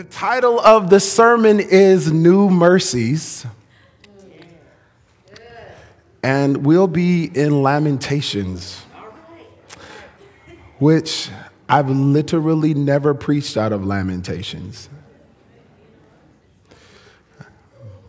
The 0.00 0.06
title 0.06 0.58
of 0.58 0.88
the 0.88 0.98
sermon 0.98 1.60
is 1.60 2.10
New 2.10 2.48
Mercies. 2.48 3.44
And 6.22 6.64
we'll 6.64 6.86
be 6.86 7.24
in 7.26 7.62
Lamentations, 7.62 8.78
which 10.78 11.28
I've 11.68 11.90
literally 11.90 12.72
never 12.72 13.12
preached 13.12 13.58
out 13.58 13.72
of 13.72 13.84
Lamentations. 13.84 14.88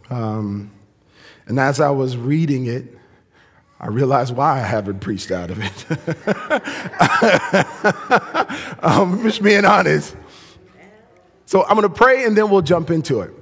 Um, 0.09 0.71
and 1.45 1.59
as 1.59 1.81
I 1.81 1.89
was 1.89 2.15
reading 2.15 2.67
it, 2.67 2.85
I 3.81 3.87
realized 3.87 4.33
why 4.33 4.61
I 4.61 4.63
haven't 4.63 5.01
preached 5.01 5.31
out 5.31 5.51
of 5.51 5.59
it. 5.59 5.85
um, 8.81 9.21
just 9.23 9.43
being 9.43 9.65
honest. 9.65 10.15
So 11.51 11.65
I'm 11.65 11.75
going 11.75 11.81
to 11.81 11.89
pray 11.89 12.23
and 12.23 12.37
then 12.37 12.49
we'll 12.49 12.61
jump 12.61 12.89
into 12.89 13.19
it. 13.19 13.33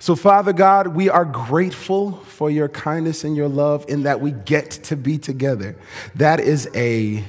So, 0.00 0.16
Father 0.16 0.52
God, 0.52 0.88
we 0.88 1.08
are 1.08 1.24
grateful 1.24 2.10
for 2.24 2.50
your 2.50 2.68
kindness 2.68 3.22
and 3.22 3.36
your 3.36 3.46
love 3.46 3.84
in 3.86 4.02
that 4.02 4.20
we 4.20 4.32
get 4.32 4.72
to 4.72 4.96
be 4.96 5.16
together. 5.16 5.76
That 6.16 6.40
is 6.40 6.68
a 6.74 7.22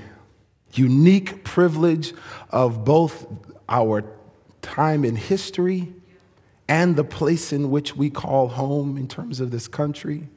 unique 0.74 1.44
privilege 1.44 2.16
of 2.50 2.84
both 2.84 3.28
our 3.70 4.04
time 4.64 5.06
in 5.06 5.18
history 5.18 5.94
and 6.68 6.96
the 6.96 7.04
place 7.04 7.54
in 7.54 7.70
which 7.70 7.96
we 7.96 8.10
call 8.10 8.48
home 8.48 8.98
in 8.98 9.08
terms 9.08 9.40
of 9.40 9.52
this 9.52 9.68
country. 9.68 10.30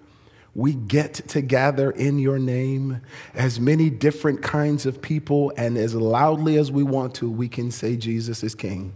We 0.55 0.75
get 0.75 1.15
to 1.29 1.41
gather 1.41 1.91
in 1.91 2.19
your 2.19 2.39
name 2.39 3.01
as 3.33 3.59
many 3.59 3.89
different 3.89 4.43
kinds 4.43 4.85
of 4.85 5.01
people, 5.01 5.55
and 5.57 5.79
as 5.79 5.95
loudly 5.95 6.59
as 6.59 6.71
we 6.71 6.83
want 6.83 7.15
to, 7.15 7.31
we 7.31 7.49
can 7.49 7.71
say 7.71 7.97
Jesus 7.97 8.43
is 8.43 8.55
King. 8.55 8.93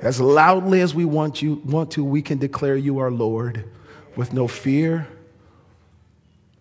As 0.00 0.20
loudly 0.20 0.80
as 0.80 0.94
we 0.94 1.04
want, 1.04 1.42
you, 1.42 1.60
want 1.64 1.90
to, 1.92 2.04
we 2.04 2.22
can 2.22 2.38
declare 2.38 2.76
you 2.76 2.98
our 2.98 3.10
Lord 3.10 3.68
with 4.16 4.32
no 4.32 4.48
fear 4.48 5.06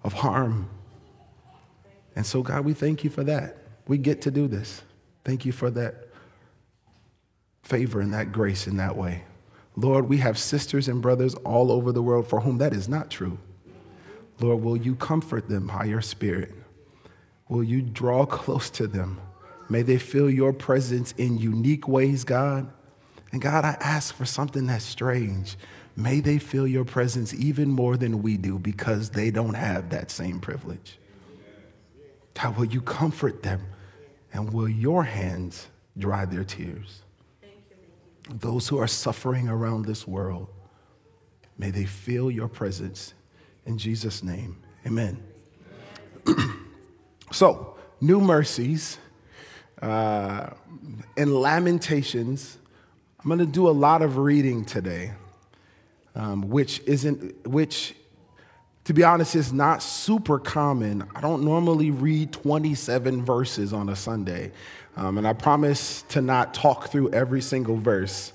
of 0.04 0.14
harm. 0.14 0.70
And 2.16 2.26
so, 2.26 2.44
God, 2.44 2.66
we 2.66 2.74
thank 2.74 3.04
you 3.04 3.10
for 3.10 3.24
that. 3.24 3.58
We 3.88 3.98
get 3.98 4.22
to 4.24 4.32
do 4.32 4.48
this. 4.48 4.82
Thank 5.24 5.46
you 5.46 5.52
for 5.52 5.70
that 5.72 6.10
favor 7.64 8.02
and 8.02 8.14
that 8.14 8.32
grace 8.32 8.68
in 8.68 8.78
that 8.78 8.98
way. 8.98 9.24
Lord, 9.76 10.10
we 10.10 10.18
have 10.18 10.38
sisters 10.38 10.90
and 10.90 11.02
brothers 11.02 11.36
all 11.36 11.72
over 11.72 11.92
the 11.92 12.02
world 12.02 12.28
for 12.28 12.42
whom 12.42 12.58
that 12.58 12.74
is 12.74 12.90
not 12.90 13.10
true. 13.10 13.38
Lord, 14.42 14.62
will 14.62 14.76
you 14.78 14.96
comfort 14.96 15.48
them 15.48 15.68
by 15.68 15.86
your 15.86 16.02
spirit? 16.02 16.54
Will 17.48 17.64
you 17.64 17.82
draw 17.82 18.26
close 18.26 18.70
to 18.72 18.88
them? 18.88 19.22
May 19.70 19.84
they 19.84 19.98
feel 19.98 20.30
your 20.30 20.52
presence 20.52 21.14
in 21.14 21.38
unique 21.38 21.88
ways, 21.88 22.24
God. 22.24 22.72
And 23.32 23.42
God, 23.42 23.66
I 23.66 23.78
ask 23.80 24.16
for 24.16 24.26
something 24.26 24.68
that's 24.68 24.86
strange. 24.86 25.56
May 25.96 26.20
they 26.20 26.40
feel 26.40 26.66
your 26.66 26.86
presence 26.86 27.34
even 27.34 27.70
more 27.70 27.98
than 27.98 28.22
we 28.22 28.38
do 28.38 28.58
because 28.58 29.10
they 29.10 29.32
don't 29.32 29.54
have 29.54 29.90
that 29.90 30.10
same 30.12 30.40
privilege. 30.40 30.98
God, 32.34 32.58
will 32.58 32.66
you 32.66 32.82
comfort 32.82 33.44
them 33.44 33.62
and 34.32 34.54
will 34.54 34.70
your 34.70 35.04
hands 35.04 35.68
dry 35.98 36.26
their 36.26 36.44
tears? 36.44 37.02
Those 38.30 38.68
who 38.68 38.78
are 38.78 38.88
suffering 38.88 39.50
around 39.50 39.86
this 39.86 40.08
world, 40.08 40.48
may 41.58 41.72
they 41.72 41.86
feel 41.86 42.32
your 42.32 42.48
presence. 42.48 43.14
In 43.66 43.78
Jesus' 43.78 44.24
name, 44.24 44.58
amen. 44.86 45.22
so, 47.32 47.76
new 48.00 48.22
mercies 48.22 49.00
uh, 49.82 50.52
and 51.18 51.34
lamentations 51.34 52.59
I'm 53.22 53.28
going 53.28 53.40
to 53.40 53.46
do 53.46 53.68
a 53.68 53.72
lot 53.72 54.02
of 54.02 54.18
reading 54.18 54.64
today, 54.64 55.12
um, 56.16 56.50
which 56.50 56.80
isn't, 56.86 57.46
which, 57.46 57.94
to 58.86 58.94
be 58.94 59.04
honest, 59.04 59.36
is 59.36 59.52
not 59.52 59.84
super 59.84 60.40
common. 60.40 61.04
I 61.14 61.20
don't 61.20 61.44
normally 61.44 61.92
read 61.92 62.32
27 62.32 63.26
verses 63.26 63.74
on 63.74 63.90
a 63.90 63.96
Sunday, 63.96 64.54
um, 64.96 65.18
and 65.18 65.28
I 65.28 65.34
promise 65.34 66.04
to 66.04 66.22
not 66.22 66.54
talk 66.54 66.92
through 66.92 67.12
every 67.12 67.42
single 67.42 67.76
verse. 67.76 68.32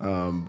Um, 0.00 0.48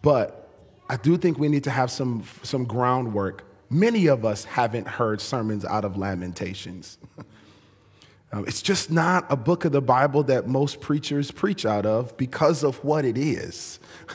but 0.00 0.48
I 0.88 0.96
do 0.96 1.16
think 1.16 1.40
we 1.40 1.48
need 1.48 1.64
to 1.64 1.70
have 1.70 1.90
some, 1.90 2.22
some 2.44 2.66
groundwork. 2.66 3.42
Many 3.68 4.06
of 4.06 4.24
us 4.24 4.44
haven't 4.44 4.86
heard 4.86 5.20
sermons 5.20 5.64
out 5.64 5.84
of 5.84 5.96
Lamentations. 5.96 6.98
Um, 8.30 8.44
it's 8.46 8.60
just 8.60 8.90
not 8.90 9.24
a 9.30 9.36
book 9.36 9.64
of 9.64 9.72
the 9.72 9.80
Bible 9.80 10.22
that 10.24 10.46
most 10.46 10.80
preachers 10.80 11.30
preach 11.30 11.64
out 11.64 11.86
of 11.86 12.16
because 12.16 12.62
of 12.62 12.82
what 12.84 13.04
it 13.04 13.18
is. 13.18 13.78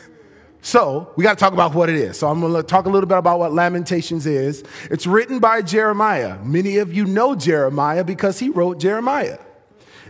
So, 0.66 1.12
we 1.18 1.26
got 1.26 1.38
to 1.38 1.40
talk 1.42 1.52
about 1.52 1.76
what 1.76 1.90
it 1.90 1.98
is. 1.98 2.18
So, 2.18 2.30
I'm 2.30 2.40
going 2.40 2.54
to 2.54 2.64
talk 2.64 2.86
a 2.86 2.90
little 2.90 3.06
bit 3.06 3.18
about 3.18 3.38
what 3.38 3.52
Lamentations 3.52 4.26
is. 4.26 4.64
It's 4.90 5.06
written 5.06 5.40
by 5.40 5.62
Jeremiah. 5.62 6.42
Many 6.42 6.78
of 6.78 6.94
you 6.94 7.04
know 7.04 7.36
Jeremiah 7.36 8.06
because 8.06 8.40
he 8.40 8.48
wrote 8.48 8.80
Jeremiah. 8.80 9.40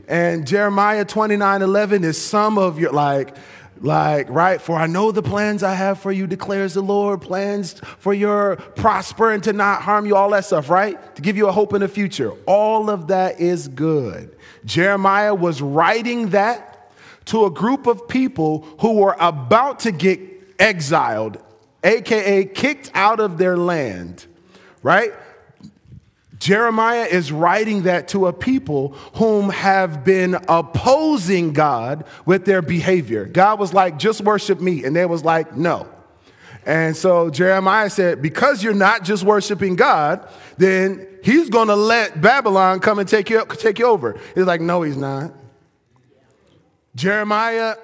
And 0.07 0.45
Jeremiah 0.45 1.05
29 1.05 1.63
11 1.63 2.03
is 2.03 2.21
some 2.21 2.59
of 2.59 2.79
your, 2.79 2.91
like, 2.91 3.35
like, 3.83 4.29
right? 4.29 4.61
For 4.61 4.77
I 4.77 4.87
know 4.87 5.11
the 5.11 5.21
plans 5.21 5.61
I 5.61 5.73
have 5.73 5.99
for 5.99 6.11
you, 6.11 6.25
declares 6.25 6.73
the 6.73 6.81
Lord, 6.81 7.21
plans 7.21 7.81
for 7.99 8.13
your 8.13 8.55
prosper 8.55 9.31
and 9.31 9.43
to 9.43 9.51
not 9.51 9.81
harm 9.81 10.05
you, 10.05 10.15
all 10.15 10.29
that 10.29 10.45
stuff, 10.45 10.69
right? 10.69 11.15
To 11.17 11.21
give 11.21 11.35
you 11.35 11.47
a 11.47 11.51
hope 11.51 11.73
in 11.73 11.81
the 11.81 11.89
future. 11.89 12.31
All 12.47 12.89
of 12.89 13.07
that 13.07 13.41
is 13.41 13.67
good. 13.67 14.35
Jeremiah 14.63 15.35
was 15.35 15.61
writing 15.61 16.29
that 16.29 16.91
to 17.25 17.45
a 17.45 17.51
group 17.51 17.85
of 17.85 18.07
people 18.07 18.65
who 18.79 18.93
were 18.93 19.17
about 19.19 19.81
to 19.81 19.91
get 19.91 20.19
exiled, 20.59 21.37
AKA 21.83 22.45
kicked 22.45 22.89
out 22.93 23.19
of 23.19 23.37
their 23.37 23.57
land, 23.57 24.25
right? 24.81 25.13
Jeremiah 26.43 27.05
is 27.05 27.31
writing 27.31 27.83
that 27.83 28.09
to 28.09 28.27
a 28.27 28.33
people 28.33 28.89
whom 29.13 29.49
have 29.49 30.03
been 30.03 30.35
opposing 30.49 31.53
God 31.53 32.03
with 32.25 32.43
their 32.43 32.61
behavior. 32.61 33.23
God 33.23 33.59
was 33.59 33.73
like, 33.73 33.97
just 33.97 34.19
worship 34.19 34.59
me. 34.59 34.83
And 34.83 34.93
they 34.93 35.05
was 35.05 35.23
like, 35.23 35.55
no. 35.55 35.87
And 36.65 36.97
so 36.97 37.29
Jeremiah 37.29 37.89
said, 37.89 38.21
because 38.21 38.61
you're 38.61 38.73
not 38.73 39.05
just 39.05 39.23
worshiping 39.23 39.77
God, 39.77 40.27
then 40.57 41.07
he's 41.23 41.49
going 41.49 41.69
to 41.69 41.77
let 41.77 42.19
Babylon 42.19 42.81
come 42.81 42.99
and 42.99 43.07
take 43.07 43.29
you, 43.29 43.45
take 43.45 43.79
you 43.79 43.85
over. 43.85 44.19
He's 44.35 44.43
like, 44.43 44.59
no, 44.59 44.81
he's 44.81 44.97
not. 44.97 45.31
Jeremiah 46.93 47.77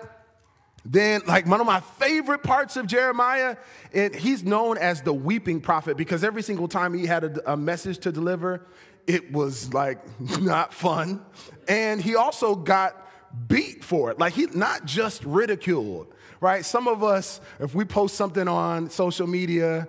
then, 0.85 1.21
like 1.27 1.45
one 1.45 1.59
of 1.59 1.67
my 1.67 1.81
favorite 1.81 2.43
parts 2.43 2.77
of 2.77 2.87
Jeremiah, 2.87 3.57
it, 3.91 4.15
he's 4.15 4.43
known 4.43 4.77
as 4.77 5.01
the 5.01 5.13
weeping 5.13 5.61
prophet 5.61 5.97
because 5.97 6.23
every 6.23 6.41
single 6.41 6.67
time 6.67 6.93
he 6.93 7.05
had 7.05 7.23
a, 7.23 7.53
a 7.53 7.57
message 7.57 7.99
to 7.99 8.11
deliver, 8.11 8.65
it 9.07 9.31
was 9.31 9.73
like 9.73 9.99
not 10.39 10.73
fun. 10.73 11.23
And 11.67 12.01
he 12.01 12.15
also 12.15 12.55
got 12.55 13.07
beat 13.47 13.83
for 13.83 14.11
it. 14.11 14.19
Like 14.19 14.33
he 14.33 14.47
not 14.47 14.85
just 14.85 15.23
ridiculed, 15.25 16.13
right? 16.39 16.65
Some 16.65 16.87
of 16.87 17.03
us, 17.03 17.41
if 17.59 17.75
we 17.75 17.85
post 17.85 18.15
something 18.15 18.47
on 18.47 18.89
social 18.89 19.27
media 19.27 19.87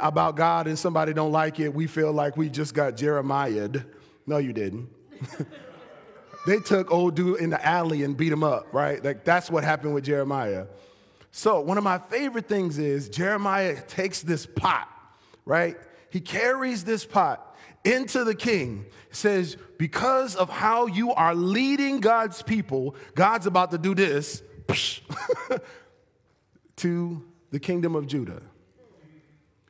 about 0.00 0.36
God 0.36 0.66
and 0.66 0.78
somebody 0.78 1.12
don't 1.12 1.32
like 1.32 1.60
it, 1.60 1.74
we 1.74 1.86
feel 1.86 2.12
like 2.12 2.36
we 2.36 2.48
just 2.48 2.74
got 2.74 2.96
Jeremiah'd. 2.96 3.84
No, 4.26 4.38
you 4.38 4.52
didn't. 4.52 4.88
They 6.46 6.58
took 6.58 6.90
old 6.90 7.16
dude 7.16 7.40
in 7.40 7.50
the 7.50 7.64
alley 7.64 8.02
and 8.02 8.16
beat 8.16 8.32
him 8.32 8.42
up, 8.42 8.72
right? 8.72 9.04
Like 9.04 9.24
that's 9.24 9.50
what 9.50 9.64
happened 9.64 9.94
with 9.94 10.04
Jeremiah. 10.04 10.66
So, 11.32 11.60
one 11.60 11.78
of 11.78 11.84
my 11.84 11.98
favorite 11.98 12.48
things 12.48 12.78
is 12.78 13.08
Jeremiah 13.08 13.80
takes 13.82 14.22
this 14.22 14.46
pot, 14.46 14.88
right? 15.44 15.76
He 16.10 16.20
carries 16.20 16.82
this 16.84 17.04
pot 17.04 17.56
into 17.84 18.24
the 18.24 18.34
king. 18.34 18.86
Says, 19.12 19.56
Because 19.78 20.34
of 20.34 20.50
how 20.50 20.86
you 20.86 21.12
are 21.12 21.34
leading 21.34 22.00
God's 22.00 22.42
people, 22.42 22.96
God's 23.14 23.46
about 23.46 23.70
to 23.70 23.78
do 23.78 23.94
this 23.94 24.42
to 26.76 27.24
the 27.50 27.60
kingdom 27.60 27.94
of 27.94 28.06
Judah. 28.06 28.42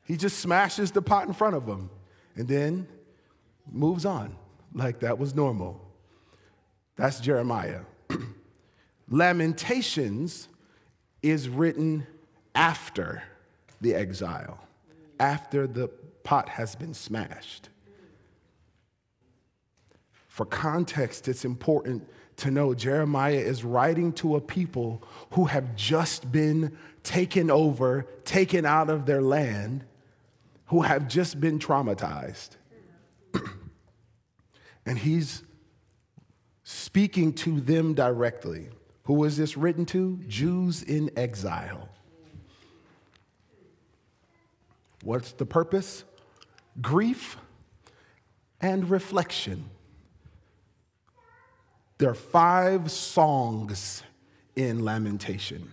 He 0.04 0.16
just 0.16 0.38
smashes 0.38 0.90
the 0.90 1.02
pot 1.02 1.26
in 1.28 1.34
front 1.34 1.56
of 1.56 1.66
him 1.66 1.90
and 2.36 2.48
then 2.48 2.88
moves 3.70 4.04
on 4.04 4.34
like 4.74 5.00
that 5.00 5.18
was 5.18 5.34
normal. 5.34 5.89
That's 7.00 7.18
Jeremiah. 7.18 7.80
Lamentations 9.08 10.48
is 11.22 11.48
written 11.48 12.06
after 12.54 13.22
the 13.80 13.94
exile, 13.94 14.58
after 15.18 15.66
the 15.66 15.88
pot 16.24 16.50
has 16.50 16.74
been 16.74 16.92
smashed. 16.92 17.70
For 20.28 20.44
context, 20.44 21.26
it's 21.26 21.46
important 21.46 22.06
to 22.36 22.50
know 22.50 22.74
Jeremiah 22.74 23.32
is 23.32 23.64
writing 23.64 24.12
to 24.14 24.36
a 24.36 24.40
people 24.40 25.02
who 25.30 25.46
have 25.46 25.74
just 25.76 26.30
been 26.30 26.76
taken 27.02 27.50
over, 27.50 28.04
taken 28.26 28.66
out 28.66 28.90
of 28.90 29.06
their 29.06 29.22
land, 29.22 29.84
who 30.66 30.82
have 30.82 31.08
just 31.08 31.40
been 31.40 31.58
traumatized. 31.58 32.50
and 34.84 34.98
he's 34.98 35.44
speaking 36.70 37.32
to 37.32 37.60
them 37.60 37.94
directly, 37.94 38.68
Who 39.04 39.24
is 39.24 39.36
this 39.36 39.56
written 39.56 39.86
to? 39.86 40.20
Jews 40.28 40.82
in 40.84 41.10
exile. 41.16 41.88
What's 45.02 45.32
the 45.32 45.46
purpose? 45.46 46.04
Grief 46.80 47.36
and 48.60 48.88
reflection. 48.88 49.68
There 51.98 52.10
are 52.10 52.14
five 52.14 52.90
songs 52.90 54.04
in 54.54 54.84
Lamentation. 54.84 55.72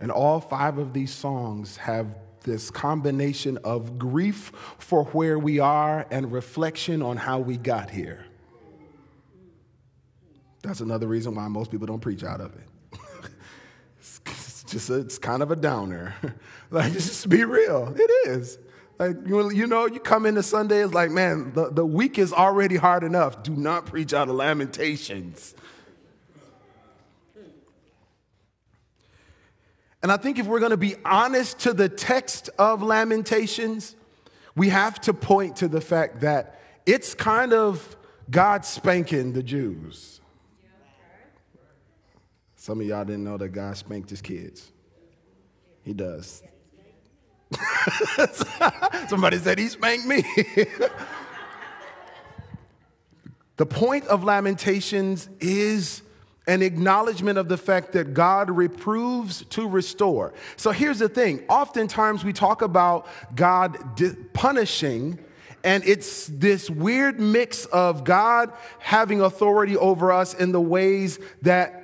And 0.00 0.10
all 0.10 0.40
five 0.40 0.78
of 0.78 0.94
these 0.94 1.12
songs 1.12 1.76
have 1.76 2.16
this 2.40 2.70
combination 2.70 3.58
of 3.58 3.98
grief 3.98 4.50
for 4.78 5.04
where 5.06 5.38
we 5.38 5.58
are 5.58 6.06
and 6.10 6.32
reflection 6.32 7.02
on 7.02 7.18
how 7.18 7.38
we 7.38 7.58
got 7.58 7.90
here. 7.90 8.24
That's 10.62 10.80
another 10.80 11.08
reason 11.08 11.34
why 11.34 11.48
most 11.48 11.70
people 11.70 11.86
don't 11.86 12.00
preach 12.00 12.22
out 12.22 12.40
of 12.40 12.54
it. 12.54 12.68
it's 13.98 14.64
just 14.64 14.90
a, 14.90 15.00
it's 15.00 15.18
kind 15.18 15.42
of 15.42 15.50
a 15.50 15.56
downer. 15.56 16.14
like 16.70 16.92
just 16.92 17.28
be 17.28 17.44
real, 17.44 17.92
it 17.96 18.28
is. 18.28 18.58
Like 18.98 19.16
you 19.26 19.66
know, 19.66 19.86
you 19.86 19.98
come 19.98 20.26
into 20.26 20.42
Sunday, 20.42 20.84
it's 20.84 20.94
like, 20.94 21.10
man, 21.10 21.52
the, 21.54 21.70
the 21.70 21.84
week 21.84 22.18
is 22.18 22.32
already 22.32 22.76
hard 22.76 23.02
enough. 23.02 23.42
Do 23.42 23.56
not 23.56 23.86
preach 23.86 24.14
out 24.14 24.28
of 24.28 24.36
Lamentations. 24.36 25.54
And 30.02 30.10
I 30.10 30.16
think 30.16 30.38
if 30.38 30.46
we're 30.46 30.58
going 30.58 30.70
to 30.72 30.76
be 30.76 30.96
honest 31.04 31.60
to 31.60 31.72
the 31.72 31.88
text 31.88 32.50
of 32.58 32.82
Lamentations, 32.82 33.94
we 34.56 34.68
have 34.68 35.00
to 35.02 35.14
point 35.14 35.56
to 35.56 35.68
the 35.68 35.80
fact 35.80 36.20
that 36.20 36.60
it's 36.86 37.14
kind 37.14 37.52
of 37.52 37.96
God 38.28 38.64
spanking 38.64 39.32
the 39.32 39.42
Jews. 39.42 40.20
Some 42.62 42.80
of 42.80 42.86
y'all 42.86 43.04
didn't 43.04 43.24
know 43.24 43.36
that 43.38 43.48
God 43.48 43.76
spanked 43.76 44.08
his 44.08 44.22
kids. 44.22 44.70
He 45.82 45.92
does. 45.92 46.44
Somebody 49.08 49.38
said 49.38 49.58
he 49.58 49.66
spanked 49.66 50.06
me. 50.06 50.24
the 53.56 53.66
point 53.66 54.06
of 54.06 54.22
Lamentations 54.22 55.28
is 55.40 56.02
an 56.46 56.62
acknowledgement 56.62 57.36
of 57.36 57.48
the 57.48 57.56
fact 57.56 57.90
that 57.94 58.14
God 58.14 58.48
reproves 58.48 59.44
to 59.46 59.68
restore. 59.68 60.32
So 60.56 60.70
here's 60.70 61.00
the 61.00 61.08
thing 61.08 61.42
oftentimes 61.48 62.24
we 62.24 62.32
talk 62.32 62.62
about 62.62 63.08
God 63.34 63.96
di- 63.96 64.14
punishing, 64.34 65.18
and 65.64 65.82
it's 65.84 66.28
this 66.28 66.70
weird 66.70 67.18
mix 67.18 67.64
of 67.64 68.04
God 68.04 68.52
having 68.78 69.20
authority 69.20 69.76
over 69.76 70.12
us 70.12 70.32
in 70.32 70.52
the 70.52 70.60
ways 70.60 71.18
that 71.40 71.81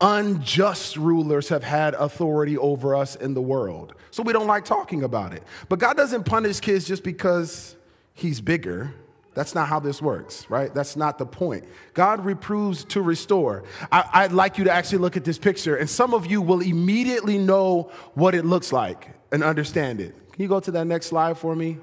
unjust 0.00 0.96
rulers 0.96 1.48
have 1.48 1.64
had 1.64 1.94
authority 1.94 2.58
over 2.58 2.94
us 2.94 3.16
in 3.16 3.34
the 3.34 3.40
world. 3.40 3.94
So 4.10 4.22
we 4.22 4.32
don't 4.32 4.46
like 4.46 4.64
talking 4.64 5.02
about 5.02 5.32
it. 5.32 5.42
But 5.68 5.78
God 5.78 5.96
doesn't 5.96 6.24
punish 6.24 6.60
kids 6.60 6.86
just 6.86 7.02
because 7.02 7.76
he's 8.12 8.40
bigger. 8.40 8.92
That's 9.34 9.54
not 9.54 9.68
how 9.68 9.80
this 9.80 10.00
works, 10.00 10.48
right? 10.48 10.72
That's 10.72 10.96
not 10.96 11.18
the 11.18 11.26
point. 11.26 11.64
God 11.92 12.24
reproves 12.24 12.84
to 12.86 13.02
restore. 13.02 13.64
I, 13.92 14.26
would 14.26 14.34
like 14.34 14.56
you 14.56 14.64
to 14.64 14.72
actually 14.72 14.98
look 14.98 15.16
at 15.16 15.24
this 15.24 15.38
picture, 15.38 15.76
and 15.76 15.88
some 15.88 16.14
of 16.14 16.24
you 16.24 16.40
will 16.40 16.60
immediately 16.60 17.36
know 17.36 17.90
what 18.14 18.34
it 18.34 18.46
looks 18.46 18.72
like 18.72 19.10
and 19.30 19.44
understand 19.44 20.00
it. 20.00 20.14
Can 20.32 20.42
you 20.42 20.48
go 20.48 20.60
to 20.60 20.70
that 20.70 20.86
next 20.86 21.06
slide 21.06 21.36
for 21.36 21.54
me? 21.54 21.78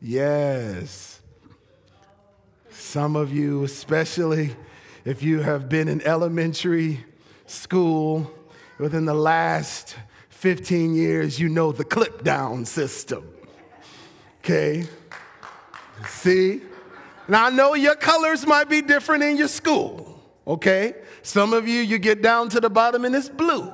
Yes. 0.00 1.20
Some 2.70 3.16
of 3.16 3.32
you, 3.32 3.64
especially 3.64 4.56
if 5.04 5.22
you 5.22 5.40
have 5.40 5.68
been 5.68 5.88
in 5.88 6.00
elementary 6.02 7.04
school 7.46 8.30
within 8.78 9.04
the 9.04 9.14
last 9.14 9.96
15 10.30 10.94
years, 10.94 11.38
you 11.38 11.48
know 11.48 11.72
the 11.72 11.84
clip 11.84 12.24
down 12.24 12.64
system. 12.64 13.28
Okay? 14.40 14.84
See? 16.06 16.62
Now 17.28 17.46
I 17.46 17.50
know 17.50 17.74
your 17.74 17.96
colors 17.96 18.46
might 18.46 18.68
be 18.68 18.82
different 18.82 19.22
in 19.22 19.36
your 19.36 19.48
school, 19.48 20.20
okay? 20.46 20.94
Some 21.22 21.54
of 21.54 21.66
you, 21.66 21.80
you 21.80 21.98
get 21.98 22.20
down 22.20 22.50
to 22.50 22.60
the 22.60 22.68
bottom 22.68 23.04
and 23.04 23.14
it's 23.14 23.30
blue. 23.30 23.72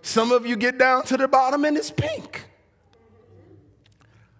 Some 0.00 0.32
of 0.32 0.46
you 0.46 0.56
get 0.56 0.78
down 0.78 1.04
to 1.04 1.16
the 1.16 1.28
bottom 1.28 1.64
and 1.64 1.76
it's 1.76 1.90
pink. 1.90 2.45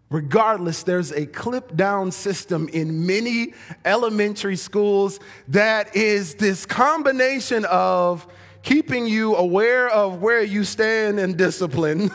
Regardless, 0.08 0.84
there's 0.84 1.10
a 1.10 1.26
clip 1.26 1.76
down 1.76 2.12
system 2.12 2.68
in 2.72 3.06
many 3.06 3.54
elementary 3.84 4.54
schools 4.54 5.18
that 5.48 5.96
is 5.96 6.36
this 6.36 6.64
combination 6.64 7.64
of 7.64 8.26
keeping 8.62 9.06
you 9.06 9.34
aware 9.34 9.88
of 9.88 10.22
where 10.22 10.42
you 10.42 10.62
stand 10.62 11.18
in 11.18 11.36
discipline 11.36 12.10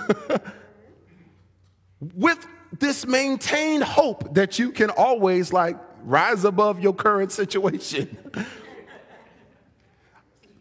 with 2.16 2.46
this 2.80 3.06
maintained 3.06 3.84
hope 3.84 4.36
that 4.36 4.58
you 4.58 4.72
can 4.72 4.90
always 4.90 5.52
like 5.52 5.78
rise 6.04 6.46
above 6.46 6.80
your 6.80 6.94
current 6.94 7.32
situation. 7.32 8.18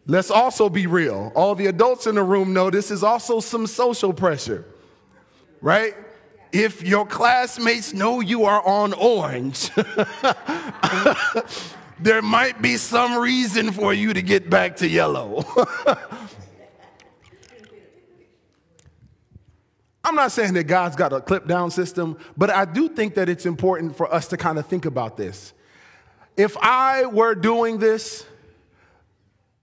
Let's 0.05 0.31
also 0.31 0.67
be 0.67 0.85
real. 0.85 1.31
All 1.33 1.55
the 1.55 1.67
adults 1.67 2.07
in 2.07 2.15
the 2.15 2.23
room 2.23 2.51
know 2.51 2.69
this 2.69 2.91
is 2.91 3.03
also 3.03 3.39
some 3.39 3.67
social 3.67 4.11
pressure, 4.11 4.65
right? 5.61 5.95
If 6.51 6.83
your 6.83 7.05
classmates 7.05 7.93
know 7.93 8.19
you 8.19 8.45
are 8.45 8.65
on 8.65 8.93
orange, 8.93 9.69
there 11.99 12.21
might 12.21 12.61
be 12.61 12.77
some 12.77 13.17
reason 13.17 13.71
for 13.71 13.93
you 13.93 14.13
to 14.13 14.21
get 14.21 14.49
back 14.49 14.77
to 14.77 14.87
yellow. 14.87 15.45
I'm 20.03 20.15
not 20.15 20.31
saying 20.31 20.53
that 20.55 20.65
God's 20.65 20.95
got 20.95 21.13
a 21.13 21.21
clip 21.21 21.47
down 21.47 21.71
system, 21.71 22.17
but 22.35 22.49
I 22.49 22.65
do 22.65 22.89
think 22.89 23.15
that 23.15 23.29
it's 23.29 23.45
important 23.45 23.95
for 23.95 24.11
us 24.13 24.27
to 24.29 24.37
kind 24.37 24.57
of 24.57 24.65
think 24.65 24.85
about 24.85 25.15
this. 25.15 25.53
If 26.35 26.57
I 26.57 27.05
were 27.05 27.35
doing 27.35 27.77
this, 27.77 28.25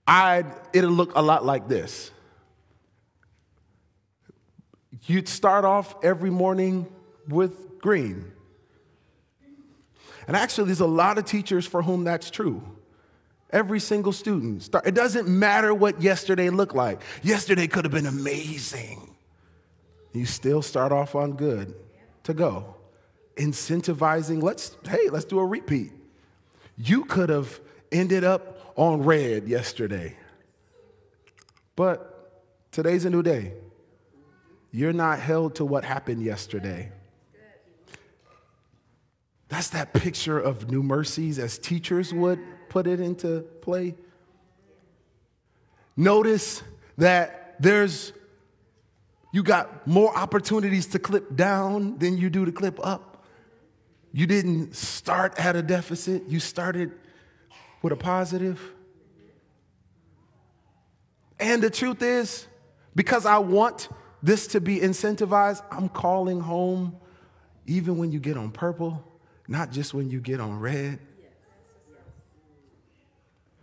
I'd, 0.07 0.47
it'd 0.73 0.89
look 0.89 1.13
a 1.17 1.23
lot 1.23 1.45
like 1.45 1.69
this. 1.69 2.13
You'd 5.09 5.27
start 5.27 5.65
off 5.65 5.97
every 6.05 6.29
morning 6.29 6.87
with 7.29 7.81
green. 7.81 8.31
And 10.27 10.37
actually, 10.37 10.67
there's 10.67 10.81
a 10.81 10.87
lot 10.87 11.17
of 11.17 11.25
teachers 11.25 11.67
for 11.67 11.81
whom 11.81 12.05
that's 12.05 12.31
true. 12.31 12.63
Every 13.51 13.81
single 13.81 14.13
student. 14.13 14.63
Start, 14.63 14.87
it 14.87 14.95
doesn't 14.95 15.27
matter 15.27 15.73
what 15.73 16.03
yesterday 16.03 16.51
looked 16.51 16.75
like. 16.75 17.01
Yesterday 17.23 17.67
could 17.67 17.87
have 17.87 17.93
been 17.93 18.05
amazing. 18.05 19.17
You 20.13 20.27
still 20.27 20.61
start 20.61 20.93
off 20.93 21.15
on 21.15 21.33
good 21.33 21.75
to 22.25 22.35
go. 22.35 22.77
Incentivizing, 23.37 24.43
let's, 24.43 24.77
hey, 24.87 25.09
let's 25.09 25.25
do 25.25 25.39
a 25.39 25.47
repeat. 25.47 25.91
You 26.77 27.07
could 27.07 27.31
have 27.31 27.59
ended 27.91 28.25
up 28.25 28.75
on 28.77 29.03
red 29.05 29.49
yesterday. 29.49 30.19
But 31.77 32.43
today's 32.73 33.07
a 33.07 33.11
new 33.11 33.23
day. 33.23 33.55
You're 34.71 34.93
not 34.93 35.19
held 35.19 35.57
to 35.57 35.65
what 35.65 35.85
happened 35.85 36.23
yesterday. 36.23 36.93
That's 39.49 39.71
that 39.71 39.95
picture 39.95 40.39
of 40.39 40.71
new 40.71 40.83
mercies 40.83 41.39
as 41.39 41.59
teachers 41.59 42.13
would 42.13 42.39
put 42.69 42.87
it 42.87 43.01
into 43.01 43.41
play. 43.63 43.95
Notice 45.97 46.63
that 46.99 47.57
there's 47.59 48.13
you 49.33 49.43
got 49.43 49.87
more 49.87 50.17
opportunities 50.17 50.87
to 50.89 50.99
clip 50.99 51.37
down 51.37 51.99
than 51.99 52.17
you 52.17 52.31
do 52.31 52.45
to 52.45 52.53
clip 52.53 52.79
up. 52.85 53.25
You 54.13 54.27
didn't 54.27 54.75
start 54.75 55.39
at 55.39 55.55
a 55.55 55.63
deficit, 55.63 56.25
you 56.29 56.41
started 56.41 56.93
with 57.83 57.93
a 57.93 57.97
positive. 57.97 58.61
And 61.39 61.63
the 61.63 61.71
truth 61.71 62.03
is, 62.03 62.47
because 62.95 63.27
I 63.27 63.39
want 63.39 63.89
this 64.23 64.49
to 64.49 64.61
be 64.61 64.79
incentivized, 64.79 65.63
I'm 65.71 65.89
calling 65.89 66.41
home 66.41 66.97
even 67.67 67.99
when 67.99 68.11
you 68.11 68.19
get 68.19 68.37
on 68.37 68.51
purple, 68.51 69.05
not 69.47 69.71
just 69.71 69.95
when 69.95 70.11
you 70.11 70.21
get 70.21 70.41
on 70.41 70.59
red. 70.59 70.99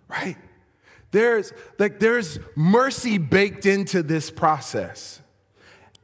Right? 0.08 0.38
There's 1.12 1.54
like 1.80 2.00
there's 2.00 2.40
mercy 2.56 3.18
baked 3.18 3.66
into 3.66 4.04
this 4.04 4.30
process. 4.30 5.22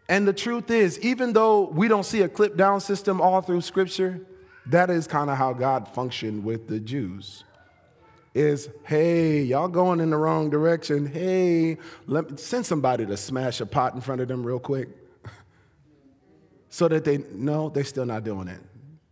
And 0.10 0.28
the 0.28 0.34
truth 0.34 0.70
is, 0.72 1.00
even 1.00 1.32
though 1.32 1.68
we 1.68 1.88
don't 1.88 2.06
see 2.06 2.22
a 2.22 2.28
clip 2.28 2.58
down 2.58 2.82
system 2.82 3.22
all 3.22 3.42
through 3.42 3.62
scripture, 3.62 4.20
that 4.66 4.90
is 4.90 5.08
kind 5.08 5.30
of 5.30 5.38
how 5.38 5.54
God 5.54 5.88
functioned 5.88 6.44
with 6.44 6.68
the 6.68 6.80
Jews. 6.80 7.44
Is 8.34 8.70
hey, 8.86 9.42
y'all 9.42 9.68
going 9.68 10.00
in 10.00 10.10
the 10.10 10.18
wrong 10.18 10.50
direction. 10.50 11.06
Hey, 11.06 11.78
let 12.08 12.32
me 12.32 12.38
send 12.38 12.66
somebody 12.66 13.06
to 13.06 13.18
smash 13.18 13.60
a 13.60 13.66
pot 13.66 13.94
in 13.94 14.00
front 14.00 14.22
of 14.22 14.30
them 14.30 14.46
real 14.46 14.60
quick. 14.60 14.88
so 16.70 16.88
that 16.88 17.04
they 17.04 17.18
no, 17.34 17.68
they're 17.68 17.84
still 17.84 18.06
not 18.06 18.24
doing 18.24 18.48
it. 18.48 18.62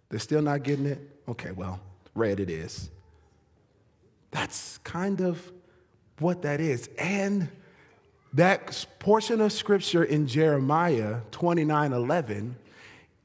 They're 0.08 0.20
still 0.20 0.42
not 0.42 0.64
getting 0.64 0.86
it. 0.86 1.00
Okay, 1.28 1.52
well, 1.52 1.82
red 2.16 2.40
it 2.40 2.50
is. 2.50 2.90
That's 4.32 4.78
kind 4.80 5.22
of 5.22 5.52
what 6.20 6.44
that 6.44 6.62
is. 6.62 6.90
And 6.98 7.50
that 8.34 8.86
portion 9.00 9.42
of 9.42 9.52
scripture 9.52 10.04
in 10.04 10.28
Jeremiah 10.28 11.22
29 11.32 11.94
11, 11.94 12.56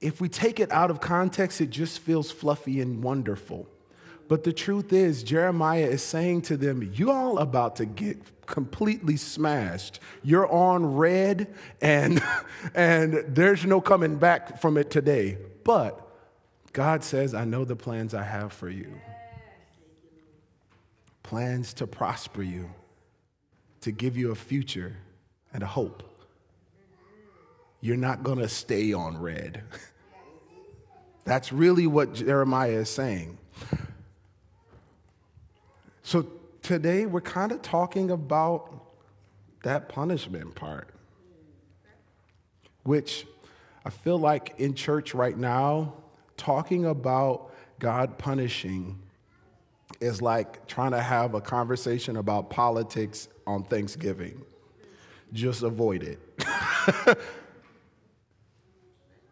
if 0.01 0.21
we 0.21 0.29
take 0.29 0.61
it 0.61 0.73
out 0.73 0.91
of 0.91 1.01
context, 1.01 1.61
it 1.61 1.71
just 1.71 1.99
feels 2.01 2.31
fluffy 2.31 2.81
and 2.81 3.03
wonderful. 3.03 3.69
But 4.27 4.45
the 4.45 4.53
truth 4.53 4.93
is, 4.93 5.23
Jeremiah 5.23 5.87
is 5.87 6.03
saying 6.03 6.43
to 6.43 6.57
them, 6.57 6.91
You 6.95 7.11
all 7.11 7.39
about 7.39 7.77
to 7.77 7.87
get 7.87 8.19
completely 8.47 9.17
smashed. 9.17 10.01
You're 10.23 10.51
on 10.51 10.97
red, 10.97 11.55
and, 11.81 12.23
and 12.75 13.25
there's 13.29 13.65
no 13.65 13.81
coming 13.81 14.17
back 14.17 14.61
from 14.61 14.77
it 14.77 14.91
today. 14.91 15.39
But 15.63 16.01
God 16.73 17.05
says, 17.05 17.35
I 17.35 17.45
know 17.45 17.65
the 17.65 17.77
plans 17.77 18.15
I 18.15 18.23
have 18.23 18.53
for 18.53 18.69
you 18.69 19.01
plans 21.25 21.75
to 21.75 21.87
prosper 21.87 22.43
you, 22.43 22.71
to 23.81 23.91
give 23.91 24.17
you 24.17 24.31
a 24.31 24.35
future 24.37 24.97
and 25.53 25.63
a 25.63 25.67
hope. 25.67 26.03
You're 27.81 27.97
not 27.97 28.23
going 28.23 28.39
to 28.39 28.49
stay 28.49 28.93
on 28.93 29.19
red. 29.19 29.63
That's 31.25 31.53
really 31.53 31.87
what 31.87 32.15
Jeremiah 32.15 32.81
is 32.81 32.91
saying. 32.91 33.39
So 36.07 36.27
today 36.61 37.07
we're 37.07 37.23
kind 37.23 37.51
of 37.51 37.63
talking 37.63 38.11
about 38.11 38.75
that 39.63 39.89
punishment 39.89 40.55
part, 40.55 40.91
which 42.83 43.27
I 43.87 43.91
feel 43.91 44.19
like 44.19 44.55
in 44.59 44.75
church 44.75 45.15
right 45.15 45.37
now, 45.37 45.95
talking 46.37 46.85
about 46.85 47.55
God 47.79 48.19
punishing 48.19 48.99
is 49.99 50.21
like 50.21 50.67
trying 50.67 50.91
to 50.91 51.01
have 51.01 51.33
a 51.33 51.41
conversation 51.41 52.19
about 52.19 52.51
politics 52.51 53.29
on 53.47 53.65
Thanksgiving. 53.65 54.43
Just 55.33 55.63
avoid 55.63 56.03
it. 56.03 56.19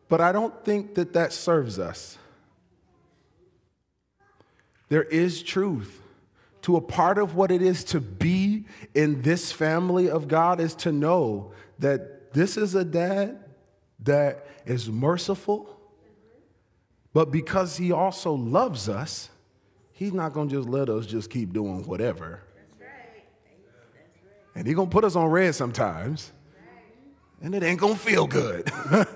but 0.09 0.23
I 0.23 0.33
don't 0.33 0.65
think 0.65 0.95
that 0.95 1.13
that 1.13 1.35
serves 1.35 1.79
us. 1.79 2.17
There 4.89 5.03
is 5.03 5.43
truth 5.43 6.02
to 6.63 6.77
a 6.77 6.81
part 6.81 7.19
of 7.19 7.35
what 7.35 7.51
it 7.51 7.61
is 7.61 7.85
to 7.85 8.01
be 8.01 8.65
in 8.95 9.23
this 9.23 9.53
family 9.53 10.09
of 10.09 10.29
God 10.29 10.61
is 10.61 10.75
to 10.77 10.93
know 10.93 11.53
that 11.81 12.33
this 12.33 12.57
is 12.57 12.75
a 12.75 12.85
dad 12.85 13.45
that 14.01 14.47
is 14.65 14.89
merciful, 14.89 15.79
but 17.13 17.31
because 17.31 17.77
he 17.77 17.93
also 17.93 18.33
loves 18.33 18.89
us, 18.89 19.29
he's 19.93 20.13
not 20.13 20.33
going 20.33 20.49
to 20.49 20.57
just 20.57 20.69
let 20.69 20.89
us 20.89 21.05
just 21.07 21.31
keep 21.31 21.53
doing 21.53 21.85
whatever. 21.87 22.41
And 24.55 24.67
he's 24.67 24.77
going 24.77 24.89
to 24.89 24.93
put 24.93 25.05
us 25.05 25.17
on 25.17 25.27
red 25.27 25.55
sometimes, 25.55 26.31
and 27.41 27.55
it 27.55 27.63
ain't 27.63 27.81
going 27.81 27.95
to 27.95 28.01
feel 28.01 28.27
good. 28.27 28.71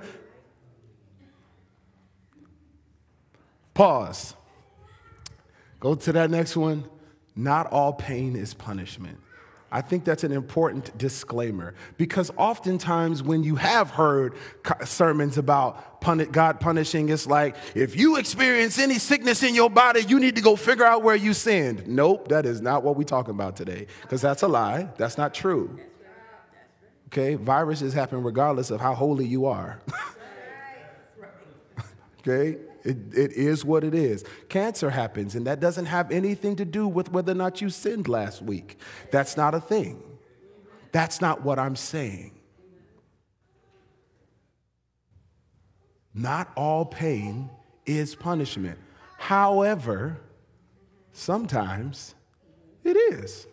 Pause. 3.74 4.34
Go 5.78 5.94
to 5.94 6.12
that 6.12 6.30
next 6.30 6.56
one. 6.56 6.84
Not 7.36 7.70
all 7.70 7.92
pain 7.92 8.34
is 8.34 8.54
punishment. 8.54 9.18
I 9.70 9.82
think 9.82 10.04
that's 10.04 10.24
an 10.24 10.32
important 10.32 10.96
disclaimer 10.96 11.74
because 11.98 12.30
oftentimes 12.36 13.22
when 13.22 13.42
you 13.42 13.56
have 13.56 13.90
heard 13.90 14.34
sermons 14.84 15.38
about 15.38 16.00
God 16.32 16.60
punishing, 16.60 17.08
it's 17.08 17.26
like, 17.26 17.56
if 17.74 17.96
you 17.96 18.16
experience 18.16 18.78
any 18.78 18.98
sickness 18.98 19.42
in 19.42 19.54
your 19.54 19.68
body, 19.68 20.02
you 20.02 20.20
need 20.20 20.36
to 20.36 20.40
go 20.40 20.54
figure 20.54 20.84
out 20.84 21.02
where 21.02 21.16
you 21.16 21.34
sinned. 21.34 21.86
Nope, 21.88 22.28
that 22.28 22.46
is 22.46 22.60
not 22.60 22.84
what 22.84 22.96
we're 22.96 23.04
talking 23.04 23.32
about 23.32 23.56
today 23.56 23.88
because 24.02 24.22
that's 24.22 24.42
a 24.42 24.48
lie. 24.48 24.88
That's 24.96 25.18
not 25.18 25.34
true. 25.34 25.78
Okay, 27.08 27.34
viruses 27.34 27.92
happen 27.92 28.22
regardless 28.22 28.70
of 28.70 28.80
how 28.80 28.94
holy 28.94 29.26
you 29.26 29.46
are. 29.46 29.80
okay, 32.20 32.58
it, 32.86 32.96
it 33.14 33.32
is 33.32 33.64
what 33.64 33.82
it 33.82 33.94
is. 33.94 34.24
Cancer 34.48 34.90
happens, 34.90 35.34
and 35.34 35.46
that 35.46 35.58
doesn't 35.58 35.86
have 35.86 36.10
anything 36.10 36.56
to 36.56 36.64
do 36.64 36.86
with 36.86 37.10
whether 37.10 37.32
or 37.32 37.34
not 37.34 37.60
you 37.60 37.68
sinned 37.68 38.06
last 38.06 38.40
week. 38.40 38.78
That's 39.10 39.36
not 39.36 39.54
a 39.54 39.60
thing. 39.60 40.02
That's 40.92 41.20
not 41.20 41.42
what 41.42 41.58
I'm 41.58 41.74
saying. 41.74 42.32
Not 46.14 46.50
all 46.56 46.86
pain 46.86 47.50
is 47.84 48.14
punishment. 48.14 48.78
However, 49.18 50.20
sometimes 51.12 52.14
it 52.84 52.96
is. 52.96 53.46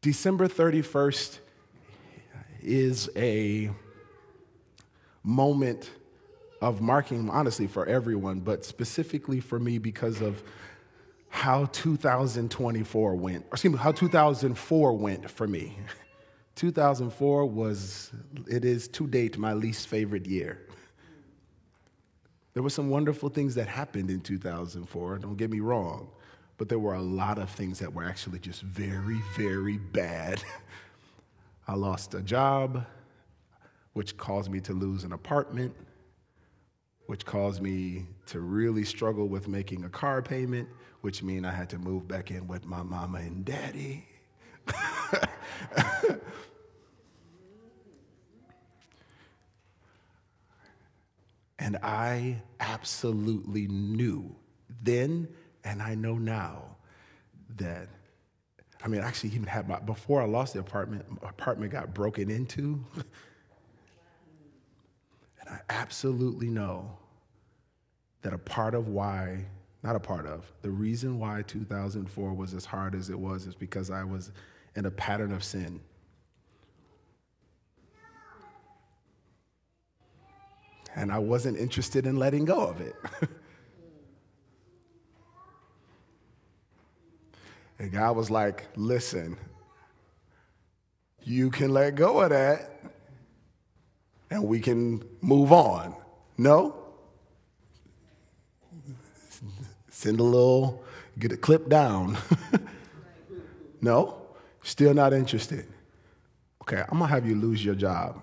December 0.00 0.48
31st 0.48 1.38
is 2.62 3.10
a 3.14 3.70
moment 5.22 5.90
of 6.60 6.80
marking, 6.80 7.28
honestly, 7.30 7.66
for 7.66 7.86
everyone, 7.86 8.40
but 8.40 8.64
specifically 8.64 9.40
for 9.40 9.58
me 9.58 9.78
because 9.78 10.20
of 10.20 10.42
how 11.28 11.64
2024 11.66 13.16
went, 13.16 13.44
or 13.46 13.48
excuse 13.52 13.72
me, 13.72 13.78
how 13.78 13.90
2004 13.90 14.92
went 14.92 15.30
for 15.30 15.46
me. 15.46 15.76
2004 16.54 17.46
was, 17.46 18.10
it 18.46 18.64
is 18.64 18.86
to 18.88 19.06
date, 19.06 19.38
my 19.38 19.54
least 19.54 19.88
favorite 19.88 20.26
year. 20.26 20.60
There 22.54 22.62
were 22.62 22.70
some 22.70 22.90
wonderful 22.90 23.30
things 23.30 23.54
that 23.54 23.66
happened 23.66 24.10
in 24.10 24.20
2004, 24.20 25.18
don't 25.18 25.36
get 25.36 25.50
me 25.50 25.60
wrong, 25.60 26.10
but 26.58 26.68
there 26.68 26.78
were 26.78 26.94
a 26.94 27.02
lot 27.02 27.38
of 27.38 27.48
things 27.50 27.78
that 27.78 27.92
were 27.92 28.04
actually 28.04 28.38
just 28.38 28.60
very, 28.62 29.20
very 29.36 29.78
bad. 29.78 30.42
I 31.66 31.74
lost 31.74 32.12
a 32.14 32.20
job, 32.20 32.84
which 33.92 34.16
caused 34.16 34.50
me 34.50 34.60
to 34.60 34.72
lose 34.72 35.04
an 35.04 35.12
apartment, 35.12 35.74
which 37.06 37.24
caused 37.24 37.60
me 37.60 38.06
to 38.26 38.40
really 38.40 38.84
struggle 38.84 39.28
with 39.28 39.48
making 39.48 39.84
a 39.84 39.88
car 39.88 40.22
payment, 40.22 40.68
which 41.02 41.22
means 41.22 41.44
I 41.44 41.50
had 41.50 41.68
to 41.70 41.78
move 41.78 42.08
back 42.08 42.30
in 42.30 42.46
with 42.48 42.64
my 42.64 42.82
mama 42.82 43.18
and 43.18 43.44
daddy. 43.44 44.06
and 51.58 51.76
I 51.82 52.40
absolutely 52.60 53.66
knew 53.68 54.34
then, 54.82 55.28
and 55.64 55.82
I 55.82 55.94
know 55.94 56.16
now, 56.16 56.76
that 57.56 57.88
I 58.84 58.88
mean, 58.88 59.00
actually 59.00 59.30
even 59.30 59.46
had 59.46 59.68
my, 59.68 59.78
before 59.78 60.20
I 60.20 60.24
lost 60.24 60.54
the 60.54 60.60
apartment, 60.60 61.04
my 61.22 61.28
apartment 61.28 61.70
got 61.72 61.94
broken 61.94 62.30
into. 62.30 62.84
I 65.52 65.58
absolutely 65.68 66.48
know 66.48 66.96
that 68.22 68.32
a 68.32 68.38
part 68.38 68.74
of 68.74 68.88
why, 68.88 69.44
not 69.82 69.94
a 69.94 70.00
part 70.00 70.26
of, 70.26 70.50
the 70.62 70.70
reason 70.70 71.18
why 71.18 71.42
2004 71.42 72.32
was 72.32 72.54
as 72.54 72.64
hard 72.64 72.94
as 72.94 73.10
it 73.10 73.18
was 73.18 73.46
is 73.46 73.54
because 73.54 73.90
I 73.90 74.02
was 74.02 74.32
in 74.76 74.86
a 74.86 74.90
pattern 74.90 75.30
of 75.30 75.44
sin. 75.44 75.80
And 80.94 81.12
I 81.12 81.18
wasn't 81.18 81.58
interested 81.58 82.06
in 82.06 82.16
letting 82.16 82.46
go 82.46 82.66
of 82.66 82.80
it. 82.80 82.96
and 87.78 87.92
God 87.92 88.16
was 88.16 88.30
like, 88.30 88.68
listen, 88.74 89.36
you 91.22 91.50
can 91.50 91.74
let 91.74 91.94
go 91.94 92.20
of 92.20 92.30
that 92.30 92.91
and 94.32 94.44
we 94.44 94.60
can 94.60 95.02
move 95.20 95.52
on. 95.52 95.94
No? 96.38 96.74
Send 99.90 100.20
a 100.20 100.22
little, 100.22 100.82
get 101.18 101.32
a 101.32 101.36
clip 101.36 101.68
down. 101.68 102.16
no? 103.82 104.22
Still 104.62 104.94
not 104.94 105.12
interested. 105.12 105.66
Okay, 106.62 106.82
I'm 106.88 106.98
gonna 106.98 107.08
have 107.08 107.26
you 107.26 107.34
lose 107.34 107.62
your 107.62 107.74
job 107.74 108.22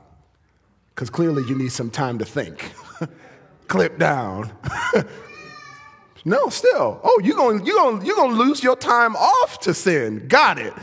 because 0.90 1.12
clearly 1.12 1.44
you 1.48 1.56
need 1.56 1.72
some 1.72 1.92
time 1.92 2.18
to 2.18 2.26
think. 2.26 2.72
clip 3.68 4.00
down. 4.00 4.52
no, 6.26 6.50
still. 6.50 7.00
Oh, 7.04 7.22
you're 7.24 7.36
gonna, 7.36 7.64
you're, 7.64 7.76
gonna, 7.76 8.04
you're 8.04 8.16
gonna 8.16 8.34
lose 8.34 8.64
your 8.64 8.76
time 8.76 9.16
off 9.16 9.60
to 9.62 9.76
sin. 9.76 10.28
Got 10.28 10.58
it. 10.58 10.74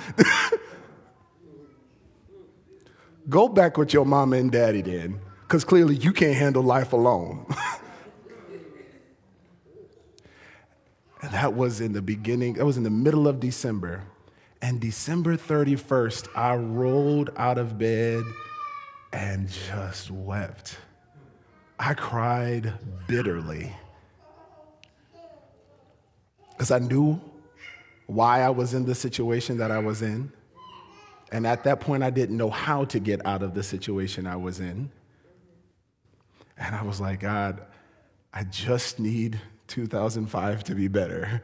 Go 3.29 3.49
back 3.49 3.77
with 3.77 3.93
your 3.93 4.05
mama 4.05 4.37
and 4.37 4.53
daddy 4.53 4.83
then, 4.83 5.21
because 5.43 5.65
clearly 5.65 5.97
you 5.97 6.13
can't 6.13 6.37
handle 6.37 6.63
life 6.63 6.93
alone. 6.93 7.47
and 11.23 11.33
that 11.33 11.55
was 11.55 11.81
in 11.81 11.93
the 11.93 12.03
beginning, 12.03 12.55
that 12.55 12.65
was 12.65 12.77
in 12.77 12.85
the 12.85 12.91
middle 12.91 13.27
of 13.27 13.41
December. 13.41 14.05
And 14.63 14.81
December 14.81 15.37
31st, 15.37 16.29
I 16.37 16.55
rolled 16.55 17.31
out 17.37 17.59
of 17.59 17.79
bed 17.79 18.25
and 19.13 19.49
just 19.49 20.11
wept. 20.11 20.79
I 21.79 21.95
cried 21.95 22.73
bitterly 23.07 23.75
because 26.51 26.71
I 26.71 26.79
knew 26.79 27.21
why 28.07 28.41
I 28.43 28.51
was 28.51 28.73
in 28.73 28.87
the 28.87 28.95
situation 28.95 29.59
that 29.59 29.71
I 29.71 29.79
was 29.79 30.01
in. 30.01 30.33
And 31.33 31.47
at 31.47 31.65
that 31.65 31.81
point, 31.81 32.03
I 32.03 32.11
didn't 32.11 32.37
know 32.37 32.51
how 32.51 32.85
to 32.87 33.01
get 33.01 33.25
out 33.27 33.43
of 33.43 33.55
the 33.55 33.63
situation 33.63 34.27
I 34.27 34.37
was 34.37 34.61
in. 34.61 34.91
And 36.59 36.75
I 36.75 36.83
was 36.83 37.01
like, 37.01 37.21
God, 37.21 37.63
I 38.33 38.45
just 38.45 38.99
need 38.99 39.41
2005 39.67 40.65
to 40.65 40.75
be 40.75 40.89
better. 40.89 41.43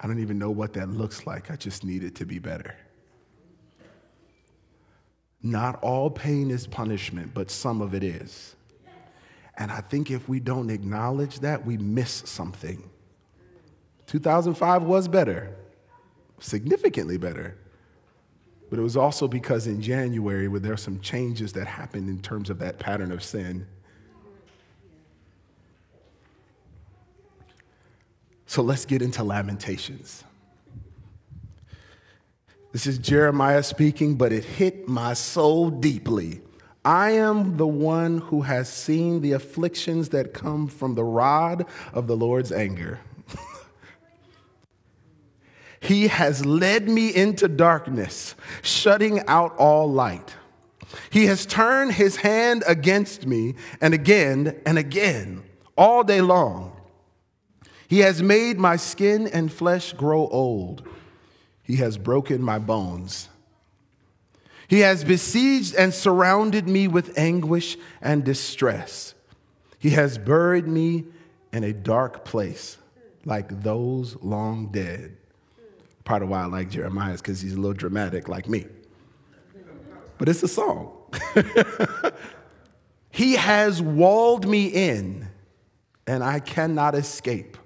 I 0.00 0.06
don't 0.06 0.20
even 0.20 0.38
know 0.38 0.50
what 0.50 0.74
that 0.74 0.90
looks 0.90 1.26
like. 1.26 1.50
I 1.50 1.56
just 1.56 1.82
need 1.82 2.04
it 2.04 2.14
to 2.16 2.26
be 2.26 2.38
better. 2.38 2.76
Not 5.42 5.82
all 5.82 6.10
pain 6.10 6.50
is 6.50 6.66
punishment, 6.66 7.32
but 7.34 7.50
some 7.50 7.80
of 7.80 7.94
it 7.94 8.04
is. 8.04 8.54
And 9.56 9.70
I 9.70 9.80
think 9.80 10.10
if 10.10 10.28
we 10.28 10.40
don't 10.40 10.70
acknowledge 10.70 11.40
that, 11.40 11.64
we 11.64 11.76
miss 11.78 12.22
something. 12.26 12.82
2005 14.06 14.82
was 14.82 15.08
better, 15.08 15.54
significantly 16.44 17.16
better. 17.16 17.56
But 18.70 18.78
it 18.78 18.82
was 18.82 18.96
also 18.96 19.28
because 19.28 19.66
in 19.66 19.80
January, 19.80 20.48
where 20.48 20.60
there 20.60 20.72
are 20.72 20.76
some 20.76 21.00
changes 21.00 21.52
that 21.54 21.66
happened 21.66 22.08
in 22.08 22.20
terms 22.20 22.50
of 22.50 22.58
that 22.58 22.78
pattern 22.78 23.12
of 23.12 23.22
sin. 23.22 23.66
So 28.46 28.62
let's 28.62 28.84
get 28.84 29.02
into 29.02 29.24
Lamentations. 29.24 30.24
This 32.72 32.86
is 32.86 32.98
Jeremiah 32.98 33.62
speaking, 33.62 34.16
but 34.16 34.32
it 34.32 34.44
hit 34.44 34.88
my 34.88 35.14
soul 35.14 35.70
deeply. 35.70 36.40
I 36.84 37.12
am 37.12 37.56
the 37.56 37.66
one 37.66 38.18
who 38.18 38.42
has 38.42 38.68
seen 38.68 39.20
the 39.20 39.32
afflictions 39.32 40.10
that 40.10 40.34
come 40.34 40.66
from 40.66 40.94
the 40.94 41.04
rod 41.04 41.66
of 41.92 42.06
the 42.06 42.16
Lord's 42.16 42.52
anger. 42.52 43.00
He 45.84 46.08
has 46.08 46.46
led 46.46 46.88
me 46.88 47.14
into 47.14 47.48
darkness, 47.48 48.34
shutting 48.62 49.26
out 49.28 49.54
all 49.56 49.90
light. 49.90 50.34
He 51.10 51.26
has 51.26 51.44
turned 51.44 51.92
his 51.92 52.16
hand 52.16 52.64
against 52.66 53.26
me 53.26 53.54
and 53.80 53.92
again 53.92 54.60
and 54.64 54.78
again, 54.78 55.42
all 55.76 56.04
day 56.04 56.20
long. 56.20 56.74
He 57.88 58.00
has 58.00 58.22
made 58.22 58.58
my 58.58 58.76
skin 58.76 59.26
and 59.26 59.52
flesh 59.52 59.92
grow 59.92 60.26
old. 60.28 60.88
He 61.62 61.76
has 61.76 61.98
broken 61.98 62.42
my 62.42 62.58
bones. 62.58 63.28
He 64.68 64.80
has 64.80 65.04
besieged 65.04 65.74
and 65.74 65.92
surrounded 65.92 66.66
me 66.66 66.88
with 66.88 67.18
anguish 67.18 67.76
and 68.00 68.24
distress. 68.24 69.14
He 69.78 69.90
has 69.90 70.16
buried 70.16 70.66
me 70.66 71.04
in 71.52 71.62
a 71.62 71.72
dark 71.72 72.24
place, 72.24 72.78
like 73.24 73.62
those 73.62 74.16
long 74.22 74.72
dead. 74.72 75.18
Part 76.04 76.22
of 76.22 76.28
why 76.28 76.42
I 76.42 76.46
like 76.46 76.70
Jeremiah 76.70 77.14
is 77.14 77.20
because 77.20 77.40
he's 77.40 77.54
a 77.54 77.56
little 77.56 77.72
dramatic, 77.72 78.28
like 78.28 78.48
me. 78.48 78.66
But 80.18 80.28
it's 80.28 80.42
a 80.42 80.48
song. 80.48 80.92
he 83.10 83.34
has 83.34 83.80
walled 83.80 84.46
me 84.46 84.66
in, 84.66 85.28
and 86.06 86.22
I 86.22 86.40
cannot 86.40 86.94
escape. 86.94 87.56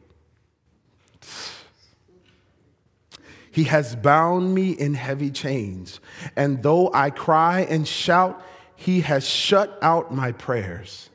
He 3.50 3.64
has 3.64 3.96
bound 3.96 4.54
me 4.54 4.70
in 4.70 4.94
heavy 4.94 5.30
chains. 5.30 5.98
And 6.36 6.62
though 6.62 6.92
I 6.94 7.10
cry 7.10 7.62
and 7.62 7.88
shout, 7.88 8.40
he 8.76 9.00
has 9.00 9.28
shut 9.28 9.76
out 9.82 10.14
my 10.14 10.30
prayers. 10.30 11.10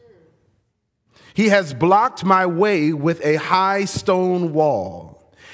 He 1.34 1.48
has 1.48 1.74
blocked 1.74 2.26
my 2.26 2.46
way 2.46 2.92
with 2.92 3.26
a 3.26 3.36
high 3.36 3.86
stone 3.86 4.52
wall. 4.52 5.13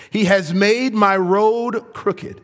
He 0.10 0.26
has 0.26 0.54
made 0.54 0.94
my 0.94 1.16
road 1.18 1.94
crooked. 1.94 2.42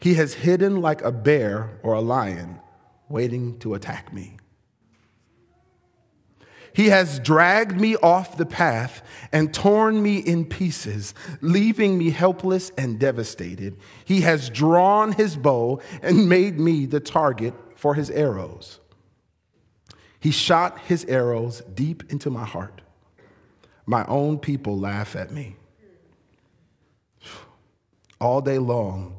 He 0.00 0.14
has 0.14 0.34
hidden 0.34 0.80
like 0.80 1.02
a 1.02 1.12
bear 1.12 1.78
or 1.82 1.94
a 1.94 2.00
lion 2.00 2.60
waiting 3.08 3.58
to 3.60 3.74
attack 3.74 4.12
me. 4.12 4.36
He 6.72 6.88
has 6.88 7.18
dragged 7.20 7.80
me 7.80 7.96
off 7.96 8.36
the 8.36 8.44
path 8.44 9.00
and 9.32 9.54
torn 9.54 10.02
me 10.02 10.18
in 10.18 10.44
pieces, 10.44 11.14
leaving 11.40 11.96
me 11.96 12.10
helpless 12.10 12.70
and 12.76 12.98
devastated. 12.98 13.78
He 14.04 14.20
has 14.20 14.50
drawn 14.50 15.12
his 15.12 15.36
bow 15.36 15.80
and 16.02 16.28
made 16.28 16.60
me 16.60 16.84
the 16.84 17.00
target 17.00 17.54
for 17.76 17.94
his 17.94 18.10
arrows. 18.10 18.80
He 20.20 20.30
shot 20.30 20.78
his 20.80 21.06
arrows 21.06 21.62
deep 21.72 22.12
into 22.12 22.28
my 22.28 22.44
heart. 22.44 22.82
My 23.86 24.04
own 24.04 24.38
people 24.38 24.78
laugh 24.78 25.16
at 25.16 25.30
me. 25.30 25.56
All 28.20 28.40
day 28.40 28.58
long, 28.58 29.16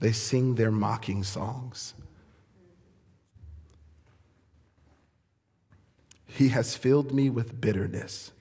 they 0.00 0.12
sing 0.12 0.54
their 0.54 0.70
mocking 0.70 1.22
songs. 1.22 1.94
He 6.26 6.48
has 6.48 6.74
filled 6.74 7.12
me 7.12 7.28
with 7.28 7.60
bitterness 7.60 8.32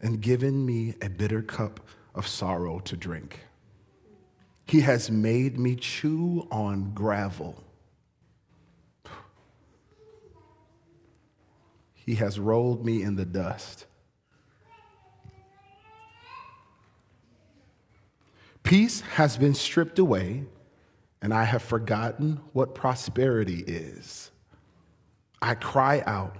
and 0.00 0.20
given 0.20 0.64
me 0.64 0.94
a 1.02 1.08
bitter 1.08 1.42
cup 1.42 1.80
of 2.14 2.26
sorrow 2.26 2.78
to 2.80 2.96
drink. 2.96 3.40
He 4.66 4.80
has 4.80 5.10
made 5.10 5.58
me 5.58 5.76
chew 5.76 6.46
on 6.50 6.92
gravel. 6.94 7.62
He 11.94 12.16
has 12.16 12.38
rolled 12.38 12.84
me 12.84 13.02
in 13.02 13.16
the 13.16 13.24
dust. 13.24 13.86
Peace 18.62 19.00
has 19.02 19.36
been 19.36 19.54
stripped 19.54 19.98
away, 19.98 20.44
and 21.20 21.34
I 21.34 21.44
have 21.44 21.62
forgotten 21.62 22.40
what 22.52 22.74
prosperity 22.74 23.64
is. 23.66 24.30
I 25.40 25.54
cry 25.54 26.02
out, 26.06 26.36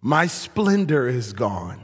my 0.00 0.26
splendor 0.26 1.08
is 1.08 1.32
gone. 1.32 1.82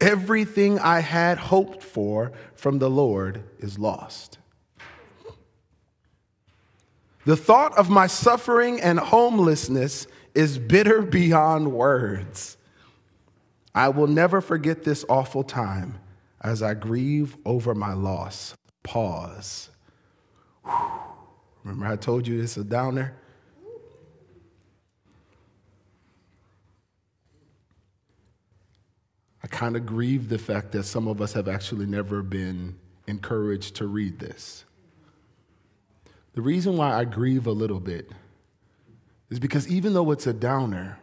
Everything 0.00 0.78
I 0.78 1.00
had 1.00 1.38
hoped 1.38 1.82
for 1.82 2.32
from 2.54 2.78
the 2.78 2.90
Lord 2.90 3.44
is 3.58 3.78
lost. 3.78 4.38
The 7.26 7.36
thought 7.36 7.76
of 7.76 7.90
my 7.90 8.06
suffering 8.06 8.80
and 8.80 8.98
homelessness 8.98 10.06
is 10.34 10.58
bitter 10.58 11.02
beyond 11.18 11.72
words. 11.72 12.56
I 13.74 13.90
will 13.90 14.06
never 14.06 14.40
forget 14.40 14.84
this 14.84 15.04
awful 15.08 15.44
time 15.44 16.00
as 16.40 16.62
I 16.62 16.74
grieve 16.74 17.36
over 17.44 17.74
my 17.74 17.92
loss. 17.92 18.54
Pause. 18.82 19.70
Remember, 21.64 21.86
I 21.86 21.96
told 21.96 22.26
you 22.26 22.42
it's 22.42 22.56
a 22.56 22.64
downer? 22.64 23.14
I 29.42 29.46
kind 29.46 29.76
of 29.76 29.86
grieve 29.86 30.28
the 30.28 30.38
fact 30.38 30.72
that 30.72 30.84
some 30.84 31.08
of 31.08 31.20
us 31.20 31.32
have 31.32 31.48
actually 31.48 31.86
never 31.86 32.22
been 32.22 32.76
encouraged 33.06 33.76
to 33.76 33.86
read 33.86 34.18
this. 34.18 34.64
The 36.34 36.42
reason 36.42 36.76
why 36.76 36.94
I 36.94 37.04
grieve 37.04 37.46
a 37.46 37.52
little 37.52 37.80
bit 37.80 38.10
is 39.30 39.38
because 39.38 39.68
even 39.68 39.94
though 39.94 40.10
it's 40.10 40.26
a 40.26 40.32
downer, 40.32 40.98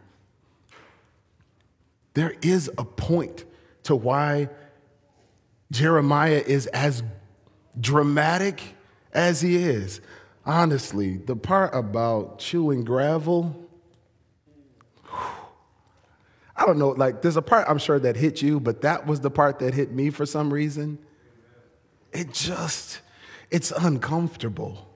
there 2.14 2.34
is 2.42 2.70
a 2.78 2.84
point 2.84 3.44
to 3.84 3.94
why 3.94 4.48
Jeremiah 5.70 6.42
is 6.44 6.66
as 6.68 7.02
dramatic 7.80 8.62
as 9.12 9.40
he 9.40 9.56
is. 9.56 10.00
Honestly, 10.44 11.18
the 11.18 11.36
part 11.36 11.74
about 11.74 12.38
chewing 12.38 12.84
gravel 12.84 13.68
I 16.58 16.66
don't 16.66 16.78
know, 16.78 16.88
like 16.88 17.22
there's 17.22 17.36
a 17.36 17.42
part 17.42 17.66
I'm 17.68 17.78
sure 17.78 18.00
that 18.00 18.16
hit 18.16 18.42
you, 18.42 18.58
but 18.58 18.82
that 18.82 19.06
was 19.06 19.20
the 19.20 19.30
part 19.30 19.60
that 19.60 19.74
hit 19.74 19.92
me 19.92 20.10
for 20.10 20.26
some 20.26 20.52
reason. 20.52 20.98
It 22.12 22.34
just, 22.34 23.00
it's 23.48 23.70
uncomfortable. 23.70 24.88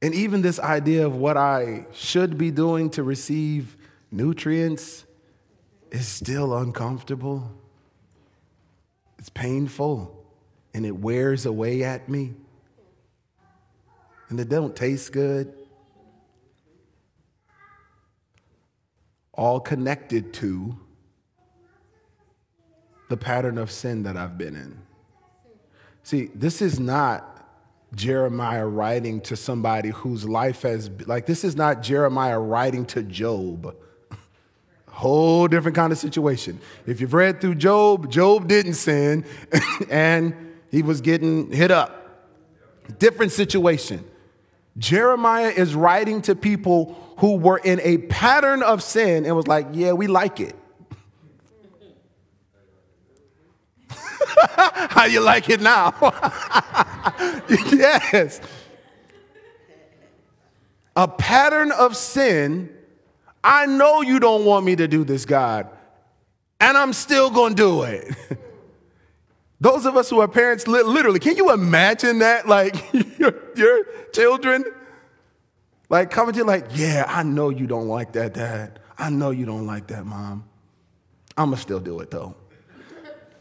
And 0.00 0.14
even 0.14 0.42
this 0.42 0.60
idea 0.60 1.06
of 1.06 1.16
what 1.16 1.36
I 1.36 1.86
should 1.92 2.38
be 2.38 2.52
doing 2.52 2.88
to 2.90 3.02
receive 3.02 3.76
nutrients 4.12 5.04
is 5.90 6.06
still 6.06 6.56
uncomfortable. 6.56 7.50
It's 9.24 9.30
painful 9.30 10.22
and 10.74 10.84
it 10.84 10.94
wears 10.94 11.46
away 11.46 11.82
at 11.82 12.10
me. 12.10 12.34
And 14.28 14.38
it 14.38 14.50
don't 14.50 14.76
taste 14.76 15.14
good. 15.14 15.50
all 19.32 19.60
connected 19.60 20.34
to 20.34 20.78
the 23.08 23.16
pattern 23.16 23.56
of 23.56 23.70
sin 23.70 24.02
that 24.02 24.14
I've 24.14 24.36
been 24.36 24.54
in. 24.54 24.78
See, 26.02 26.30
this 26.34 26.60
is 26.60 26.78
not 26.78 27.48
Jeremiah 27.94 28.66
writing 28.66 29.22
to 29.22 29.36
somebody 29.36 29.88
whose 29.88 30.28
life 30.28 30.62
has, 30.62 30.90
like, 31.06 31.24
this 31.24 31.44
is 31.44 31.56
not 31.56 31.82
Jeremiah 31.82 32.38
writing 32.38 32.84
to 32.86 33.02
Job. 33.02 33.74
Whole 34.94 35.48
different 35.48 35.74
kind 35.74 35.92
of 35.92 35.98
situation. 35.98 36.60
If 36.86 37.00
you've 37.00 37.14
read 37.14 37.40
through 37.40 37.56
Job, 37.56 38.08
Job 38.12 38.46
didn't 38.46 38.74
sin 38.74 39.24
and 39.90 40.54
he 40.70 40.82
was 40.82 41.00
getting 41.00 41.50
hit 41.50 41.72
up. 41.72 42.00
Different 43.00 43.32
situation. 43.32 44.04
Jeremiah 44.78 45.48
is 45.48 45.74
writing 45.74 46.22
to 46.22 46.36
people 46.36 46.96
who 47.18 47.36
were 47.36 47.58
in 47.58 47.80
a 47.82 47.98
pattern 47.98 48.62
of 48.62 48.84
sin 48.84 49.24
and 49.24 49.34
was 49.34 49.48
like, 49.48 49.66
yeah, 49.72 49.92
we 49.92 50.06
like 50.06 50.38
it. 50.38 50.54
How 54.56 55.06
you 55.06 55.20
like 55.20 55.50
it 55.50 55.60
now? 55.60 55.92
yes. 57.48 58.40
A 60.94 61.08
pattern 61.08 61.72
of 61.72 61.96
sin. 61.96 62.73
I 63.44 63.66
know 63.66 64.00
you 64.00 64.18
don't 64.18 64.46
want 64.46 64.64
me 64.64 64.74
to 64.76 64.88
do 64.88 65.04
this, 65.04 65.26
God, 65.26 65.68
and 66.58 66.78
I'm 66.78 66.94
still 66.94 67.30
to 67.30 67.54
do 67.54 67.82
it. 67.82 68.16
Those 69.60 69.84
of 69.84 69.96
us 69.98 70.08
who 70.08 70.20
are 70.20 70.28
parents, 70.28 70.66
literally, 70.66 71.18
can 71.18 71.36
you 71.36 71.52
imagine 71.52 72.20
that? 72.20 72.48
Like 72.54 72.92
your, 73.18 73.34
your 73.54 73.84
children, 74.12 74.64
like 75.90 76.10
coming 76.10 76.32
to 76.32 76.38
you, 76.38 76.44
like, 76.44 76.68
yeah, 76.72 77.04
I 77.06 77.22
know 77.22 77.50
you 77.50 77.66
don't 77.66 77.88
like 77.88 78.12
that, 78.12 78.32
dad. 78.32 78.80
I 78.96 79.10
know 79.10 79.30
you 79.30 79.44
don't 79.44 79.66
like 79.66 79.88
that, 79.88 80.06
mom. 80.06 80.44
I'm 81.36 81.50
gonna 81.50 81.60
still 81.60 81.80
do 81.80 82.00
it 82.00 82.10
though. 82.10 82.34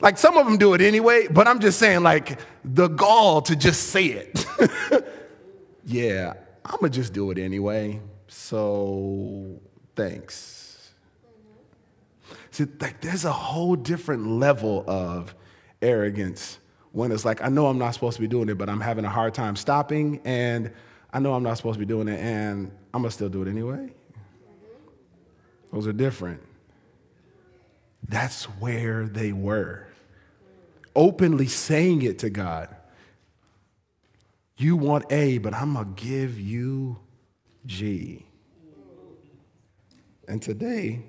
Like 0.02 0.18
some 0.18 0.38
of 0.38 0.46
them 0.46 0.58
do 0.58 0.74
it 0.74 0.82
anyway, 0.82 1.28
but 1.30 1.48
I'm 1.48 1.60
just 1.60 1.80
saying, 1.80 2.04
like, 2.04 2.38
the 2.66 2.90
gall 2.90 3.42
to 3.44 3.56
just 3.56 3.88
say 3.88 4.08
it. 4.08 4.46
yeah, 5.86 6.34
I'm 6.66 6.76
gonna 6.82 6.90
just 6.90 7.14
do 7.14 7.32
it 7.32 7.38
anyway. 7.38 8.02
So 8.28 9.62
thanks. 9.96 10.92
See, 12.52 12.66
like, 12.80 13.02
there's 13.02 13.26
a 13.26 13.32
whole 13.32 13.76
different 13.76 14.28
level 14.28 14.84
of 14.88 15.34
arrogance 15.82 16.60
when 16.92 17.12
it's 17.12 17.26
like, 17.26 17.44
I 17.44 17.50
know 17.50 17.66
I'm 17.66 17.80
not 17.80 17.96
supposed 17.96 18.16
to 18.18 18.22
be 18.22 18.28
doing 18.28 18.50
it, 18.50 18.58
but 18.58 18.70
I'm 18.70 18.80
having 18.80 19.06
a 19.06 19.10
hard 19.10 19.34
time 19.34 19.56
stopping, 19.56 20.22
and 20.24 20.72
I 21.12 21.20
know 21.20 21.34
I'm 21.34 21.44
not 21.44 21.58
supposed 21.58 21.76
to 21.76 21.80
be 21.80 21.86
doing 21.86 22.08
it, 22.08 22.20
and 22.20 22.72
I'm 22.94 23.02
gonna 23.02 23.12
still 23.12 23.30
do 23.30 23.42
it 23.42 23.48
anyway. 23.48 23.90
Those 25.72 25.88
are 25.88 25.94
different. 25.94 26.42
That's 28.08 28.44
where 28.44 29.06
they 29.08 29.32
were 29.32 29.88
openly 30.96 31.48
saying 31.48 32.04
it 32.04 32.20
to 32.20 32.30
God. 32.30 32.76
You 34.58 34.76
want 34.76 35.12
A, 35.12 35.40
but 35.40 35.56
I'm 35.56 35.76
to 35.76 35.86
give 35.96 36.40
you 36.40 37.00
G. 37.66 38.26
And 40.28 40.42
today, 40.42 41.02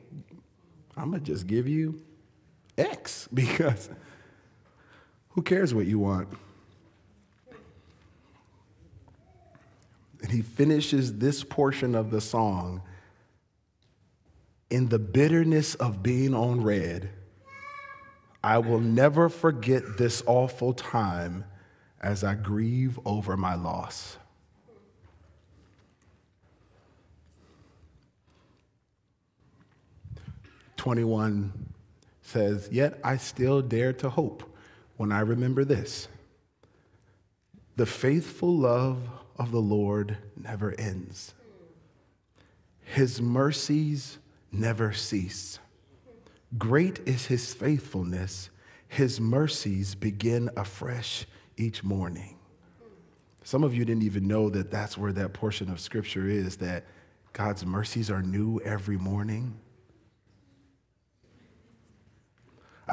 I'm 0.97 1.11
going 1.11 1.23
to 1.23 1.33
just 1.33 1.47
give 1.47 1.69
you 1.69 2.03
X 2.77 3.29
because 3.35 3.89
who 5.31 5.43
cares 5.43 5.75
what 5.75 5.87
you 5.87 5.99
want? 5.99 6.29
And 10.23 10.33
he 10.33 10.43
finishes 10.43 11.19
this 11.19 11.45
portion 11.45 11.95
of 11.95 12.11
the 12.11 12.21
song 12.21 12.83
in 14.71 14.89
the 14.89 14.99
bitterness 14.99 15.75
of 15.75 16.03
being 16.03 16.35
on 16.35 16.63
red. 16.63 17.11
I 18.43 18.59
will 18.59 18.81
never 18.81 19.29
forget 19.29 19.99
this 19.99 20.23
awful 20.27 20.73
time 20.73 21.45
as 22.01 22.25
I 22.25 22.35
grieve 22.35 22.99
over 23.05 23.37
my 23.37 23.55
loss. 23.55 24.17
Twenty-one 30.85 31.51
says, 32.21 32.69
Yet 32.71 33.01
I 33.03 33.17
still 33.17 33.63
dare 33.63 33.95
to 33.95 34.11
hope 34.11 34.43
when 34.99 35.13
I 35.13 35.21
remember 35.21 35.65
this. 35.65 36.09
The 37.77 37.87
faithful 37.87 38.55
love 38.55 38.99
of 39.39 39.51
the 39.51 39.63
Lord 39.63 40.19
never 40.37 40.79
ends. 40.79 41.33
His 42.83 43.19
mercies 43.19 44.19
never 44.53 44.93
cease. 44.93 45.59
Great 46.59 47.01
is 47.07 47.25
his 47.29 47.55
faithfulness. 47.55 48.51
His 48.87 49.19
mercies 49.19 49.95
begin 49.95 50.51
afresh 50.55 51.25
each 51.57 51.83
morning. 51.83 52.37
Some 53.43 53.65
of 53.65 53.75
you 53.75 53.87
didn't 53.87 54.03
even 54.03 54.29
know 54.29 54.51
that 54.51 54.71
that's 54.71 54.99
where 54.99 55.15
that 55.15 55.33
portion 55.33 55.71
of 55.71 55.81
scripture 55.81 56.29
is 56.29 56.59
that 56.59 56.85
God's 57.33 57.65
mercies 57.65 58.11
are 58.11 58.21
new 58.21 58.61
every 58.67 58.99
morning. 58.99 59.55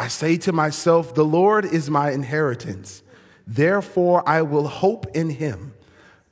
I 0.02 0.08
say 0.08 0.36
to 0.38 0.52
myself, 0.52 1.14
The 1.14 1.24
Lord 1.24 1.64
is 1.64 1.88
my 1.88 2.10
inheritance. 2.10 3.04
Therefore, 3.46 4.28
I 4.28 4.42
will 4.42 4.68
hope 4.68 5.06
in 5.16 5.30
him. 5.30 5.76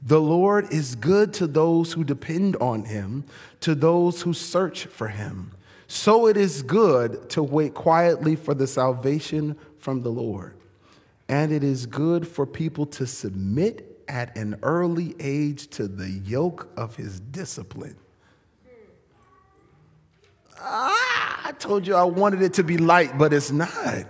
The 0.01 0.19
Lord 0.19 0.73
is 0.73 0.95
good 0.95 1.34
to 1.36 1.45
those 1.45 1.93
who 1.93 2.03
depend 2.03 2.55
on 2.55 2.86
him, 2.86 3.25
to 3.60 3.75
those 3.75 4.23
who 4.23 4.34
search 4.34 4.88
for 4.88 5.10
him. 5.10 5.51
So 5.88 6.25
it 6.25 6.36
is 6.36 6.63
good 6.63 7.29
to 7.29 7.43
wait 7.43 7.75
quietly 7.75 8.36
for 8.36 8.55
the 8.55 8.65
salvation 8.65 9.55
from 9.77 10.01
the 10.01 10.10
Lord. 10.10 10.55
And 11.27 11.51
it 11.51 11.63
is 11.63 11.86
good 11.86 12.27
for 12.27 12.47
people 12.47 12.88
to 12.88 13.05
submit 13.05 14.01
at 14.08 14.36
an 14.36 14.58
early 14.63 15.13
age 15.19 15.67
to 15.77 15.88
the 15.88 16.10
yoke 16.10 16.71
of 16.75 16.95
his 16.95 17.19
discipline. 17.19 17.97
Ah, 20.60 20.98
I 21.49 21.51
told 21.51 21.88
you 21.88 21.95
I 21.95 22.03
wanted 22.03 22.43
it 22.43 22.53
to 22.53 22.63
be 22.63 22.77
light, 22.77 23.17
but 23.17 23.33
it's 23.33 23.49
not. 23.49 24.05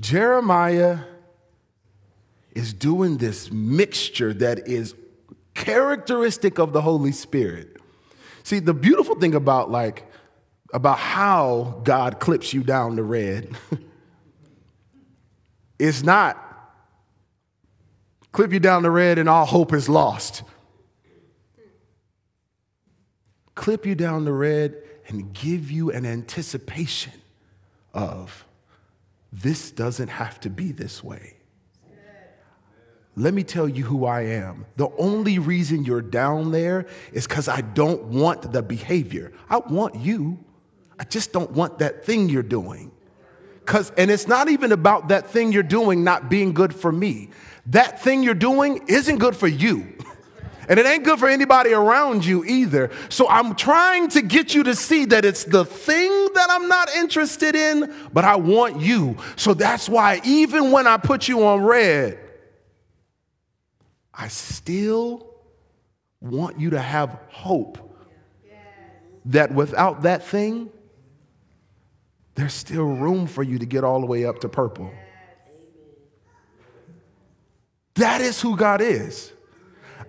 Jeremiah 0.00 1.00
is 2.52 2.72
doing 2.72 3.18
this 3.18 3.52
mixture 3.52 4.32
that 4.32 4.66
is 4.66 4.94
characteristic 5.52 6.58
of 6.58 6.72
the 6.72 6.80
Holy 6.80 7.12
Spirit. 7.12 7.76
See, 8.42 8.58
the 8.58 8.72
beautiful 8.72 9.16
thing 9.16 9.34
about 9.34 9.70
like 9.70 10.10
about 10.72 10.98
how 10.98 11.82
God 11.84 12.20
clips 12.20 12.54
you 12.54 12.62
down 12.62 12.96
the 12.96 13.02
red 13.02 13.54
is 15.78 16.02
not 16.02 16.40
clip 18.32 18.50
you 18.50 18.60
down 18.60 18.82
the 18.82 18.90
red 18.90 19.18
and 19.18 19.28
all 19.28 19.44
hope 19.44 19.74
is 19.74 19.90
lost. 19.90 20.42
Clip 23.54 23.86
you 23.86 23.94
down 23.94 24.24
the 24.24 24.32
red 24.32 24.76
and 25.08 25.32
give 25.32 25.70
you 25.70 25.90
an 25.90 26.06
anticipation 26.06 27.12
of 27.92 28.44
this 29.32 29.70
doesn't 29.70 30.08
have 30.08 30.40
to 30.40 30.50
be 30.50 30.72
this 30.72 31.02
way. 31.02 31.36
Let 33.16 33.32
me 33.32 33.44
tell 33.44 33.68
you 33.68 33.84
who 33.84 34.06
I 34.06 34.22
am. 34.22 34.66
The 34.76 34.88
only 34.98 35.38
reason 35.38 35.84
you're 35.84 36.02
down 36.02 36.50
there 36.50 36.86
is 37.12 37.28
because 37.28 37.46
I 37.46 37.60
don't 37.60 38.02
want 38.06 38.52
the 38.52 38.62
behavior. 38.62 39.32
I 39.48 39.58
want 39.58 39.94
you. 39.96 40.44
I 40.98 41.04
just 41.04 41.32
don't 41.32 41.52
want 41.52 41.78
that 41.78 42.04
thing 42.04 42.28
you're 42.28 42.42
doing. 42.42 42.90
Cause, 43.66 43.92
and 43.96 44.10
it's 44.10 44.26
not 44.26 44.48
even 44.48 44.72
about 44.72 45.08
that 45.08 45.30
thing 45.30 45.52
you're 45.52 45.62
doing 45.62 46.02
not 46.04 46.28
being 46.28 46.52
good 46.52 46.74
for 46.74 46.90
me. 46.90 47.30
That 47.66 48.02
thing 48.02 48.22
you're 48.22 48.34
doing 48.34 48.84
isn't 48.88 49.18
good 49.18 49.36
for 49.36 49.48
you. 49.48 49.96
And 50.68 50.78
it 50.78 50.86
ain't 50.86 51.04
good 51.04 51.18
for 51.18 51.28
anybody 51.28 51.72
around 51.72 52.24
you 52.24 52.44
either. 52.44 52.90
So 53.08 53.28
I'm 53.28 53.54
trying 53.54 54.08
to 54.10 54.22
get 54.22 54.54
you 54.54 54.62
to 54.64 54.74
see 54.74 55.04
that 55.06 55.24
it's 55.24 55.44
the 55.44 55.64
thing 55.64 56.28
that 56.34 56.48
I'm 56.50 56.68
not 56.68 56.88
interested 56.94 57.54
in, 57.54 57.92
but 58.12 58.24
I 58.24 58.36
want 58.36 58.80
you. 58.80 59.16
So 59.36 59.54
that's 59.54 59.88
why 59.88 60.20
even 60.24 60.70
when 60.70 60.86
I 60.86 60.96
put 60.96 61.28
you 61.28 61.46
on 61.46 61.62
red, 61.62 62.18
I 64.12 64.28
still 64.28 65.26
want 66.20 66.58
you 66.58 66.70
to 66.70 66.80
have 66.80 67.18
hope 67.28 67.78
that 69.26 69.52
without 69.52 70.02
that 70.02 70.24
thing, 70.24 70.70
there's 72.34 72.52
still 72.52 72.84
room 72.84 73.26
for 73.26 73.42
you 73.42 73.58
to 73.58 73.66
get 73.66 73.84
all 73.84 74.00
the 74.00 74.06
way 74.06 74.24
up 74.24 74.40
to 74.40 74.48
purple. 74.48 74.90
That 77.94 78.20
is 78.20 78.40
who 78.40 78.56
God 78.56 78.80
is. 78.80 79.33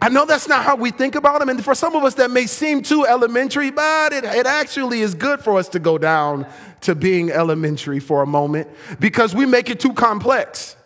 I 0.06 0.10
know 0.10 0.24
that's 0.24 0.48
not 0.48 0.64
how 0.64 0.76
we 0.76 0.92
think 0.92 1.16
about 1.16 1.40
them. 1.40 1.50
And 1.50 1.66
for 1.66 1.74
some 1.74 1.96
of 1.96 2.04
us, 2.04 2.14
that 2.14 2.30
may 2.30 2.46
seem 2.46 2.84
too 2.84 3.08
elementary, 3.08 3.72
but 3.72 4.14
it, 4.14 4.24
it 4.24 4.46
actually 4.46 5.02
is 5.02 5.16
good 5.16 5.40
for 5.40 5.58
us 5.58 5.68
to 5.70 5.80
go 5.80 5.98
down 5.98 6.46
to 6.82 6.94
being 6.94 7.32
elementary 7.32 8.00
for 8.00 8.22
a 8.22 8.28
moment 8.28 8.70
because 9.00 9.34
we 9.34 9.48
make 9.48 9.72
it 9.72 9.80
too 9.80 9.94
complex. 9.94 10.78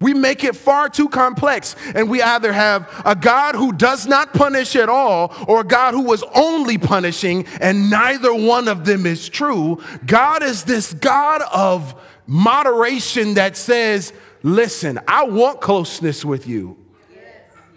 We 0.00 0.14
make 0.14 0.42
it 0.42 0.56
far 0.56 0.88
too 0.88 1.08
complex, 1.08 1.76
and 1.94 2.10
we 2.10 2.20
either 2.20 2.52
have 2.52 2.90
a 3.04 3.14
God 3.14 3.54
who 3.54 3.72
does 3.72 4.08
not 4.08 4.34
punish 4.34 4.74
at 4.74 4.88
all 4.88 5.32
or 5.46 5.60
a 5.60 5.64
God 5.64 5.94
who 5.94 6.02
was 6.02 6.24
only 6.34 6.76
punishing, 6.76 7.46
and 7.60 7.88
neither 7.88 8.34
one 8.34 8.66
of 8.66 8.84
them 8.84 9.06
is 9.06 9.28
true. 9.28 9.80
God 10.04 10.42
is 10.42 10.64
this 10.64 10.92
God 10.92 11.42
of 11.54 11.94
moderation 12.26 13.34
that 13.34 13.56
says, 13.56 14.12
Listen, 14.42 14.98
I 15.06 15.22
want 15.22 15.60
closeness 15.60 16.24
with 16.24 16.48
you. 16.48 16.81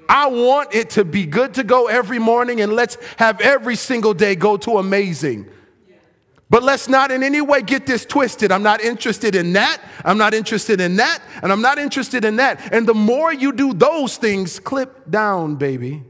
I 0.07 0.27
want 0.27 0.73
it 0.73 0.91
to 0.91 1.05
be 1.05 1.25
good 1.25 1.55
to 1.55 1.63
go 1.63 1.87
every 1.87 2.19
morning 2.19 2.61
and 2.61 2.73
let's 2.73 2.97
have 3.17 3.41
every 3.41 3.75
single 3.75 4.13
day 4.13 4.35
go 4.35 4.57
to 4.57 4.77
amazing. 4.77 5.49
But 6.49 6.61
let's 6.61 6.87
not 6.87 7.11
in 7.11 7.23
any 7.23 7.41
way 7.41 7.63
get 7.63 7.87
this 7.87 8.05
twisted. 8.05 8.51
I'm 8.51 8.61
not 8.61 8.79
interested 8.81 9.35
in 9.35 9.53
that. 9.53 9.81
I'm 10.03 10.17
not 10.17 10.33
interested 10.33 10.79
in 10.79 10.97
that. 10.97 11.21
And 11.41 11.51
I'm 11.51 11.61
not 11.61 11.79
interested 11.79 12.23
in 12.23 12.35
that. 12.35 12.71
And 12.71 12.87
the 12.87 12.93
more 12.93 13.33
you 13.33 13.51
do 13.51 13.73
those 13.73 14.17
things, 14.17 14.59
clip 14.59 15.09
down, 15.09 15.55
baby. 15.55 16.03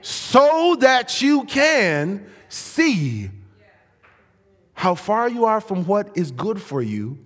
So 0.00 0.76
that 0.80 1.22
you 1.22 1.44
can 1.44 2.26
see 2.48 3.30
how 4.74 4.94
far 4.94 5.28
you 5.28 5.44
are 5.44 5.60
from 5.60 5.86
what 5.86 6.16
is 6.16 6.32
good 6.32 6.60
for 6.60 6.82
you. 6.82 7.18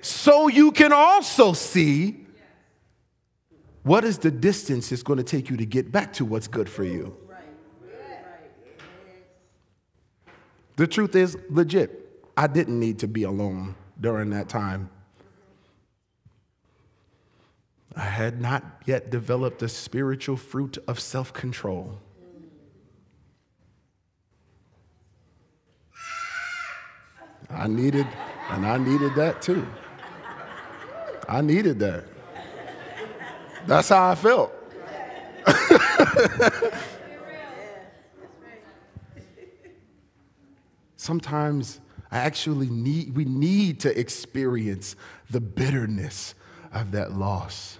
So 0.00 0.46
you 0.46 0.70
can 0.70 0.92
also 0.92 1.52
see 1.52 2.25
what 3.86 4.02
is 4.02 4.18
the 4.18 4.32
distance 4.32 4.90
it's 4.90 5.04
going 5.04 5.16
to 5.16 5.22
take 5.22 5.48
you 5.48 5.56
to 5.56 5.64
get 5.64 5.92
back 5.92 6.12
to 6.12 6.24
what's 6.24 6.48
good 6.48 6.68
for 6.68 6.82
you. 6.82 7.16
The 10.74 10.88
truth 10.88 11.14
is, 11.14 11.38
legit, 11.48 12.24
I 12.36 12.48
didn't 12.48 12.80
need 12.80 12.98
to 12.98 13.06
be 13.06 13.22
alone 13.22 13.76
during 14.00 14.30
that 14.30 14.48
time. 14.48 14.90
I 17.94 18.00
had 18.00 18.40
not 18.40 18.64
yet 18.86 19.08
developed 19.08 19.60
the 19.60 19.68
spiritual 19.68 20.36
fruit 20.36 20.78
of 20.88 20.98
self 20.98 21.32
control. 21.32 22.00
I 27.48 27.68
needed, 27.68 28.08
and 28.50 28.66
I 28.66 28.78
needed 28.78 29.14
that 29.14 29.40
too. 29.40 29.64
I 31.28 31.40
needed 31.40 31.78
that. 31.78 32.15
That's 33.66 33.88
how 33.88 34.10
I 34.10 34.14
felt. 34.14 34.52
Sometimes 40.96 41.80
I 42.10 42.18
actually 42.18 42.68
need, 42.68 43.16
we 43.16 43.24
need 43.24 43.80
to 43.80 43.98
experience 43.98 44.96
the 45.30 45.40
bitterness 45.40 46.34
of 46.72 46.92
that 46.92 47.12
loss 47.12 47.78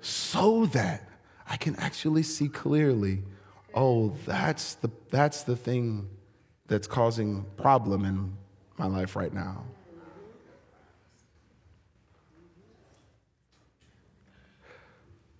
so 0.00 0.66
that 0.66 1.08
I 1.48 1.56
can 1.56 1.76
actually 1.76 2.22
see 2.24 2.48
clearly, 2.48 3.22
oh, 3.74 4.14
that's 4.26 4.74
the, 4.74 4.90
that's 5.10 5.42
the 5.44 5.56
thing 5.56 6.08
that's 6.66 6.86
causing 6.86 7.46
problem 7.56 8.04
in 8.04 8.36
my 8.76 8.86
life 8.86 9.16
right 9.16 9.32
now. 9.32 9.64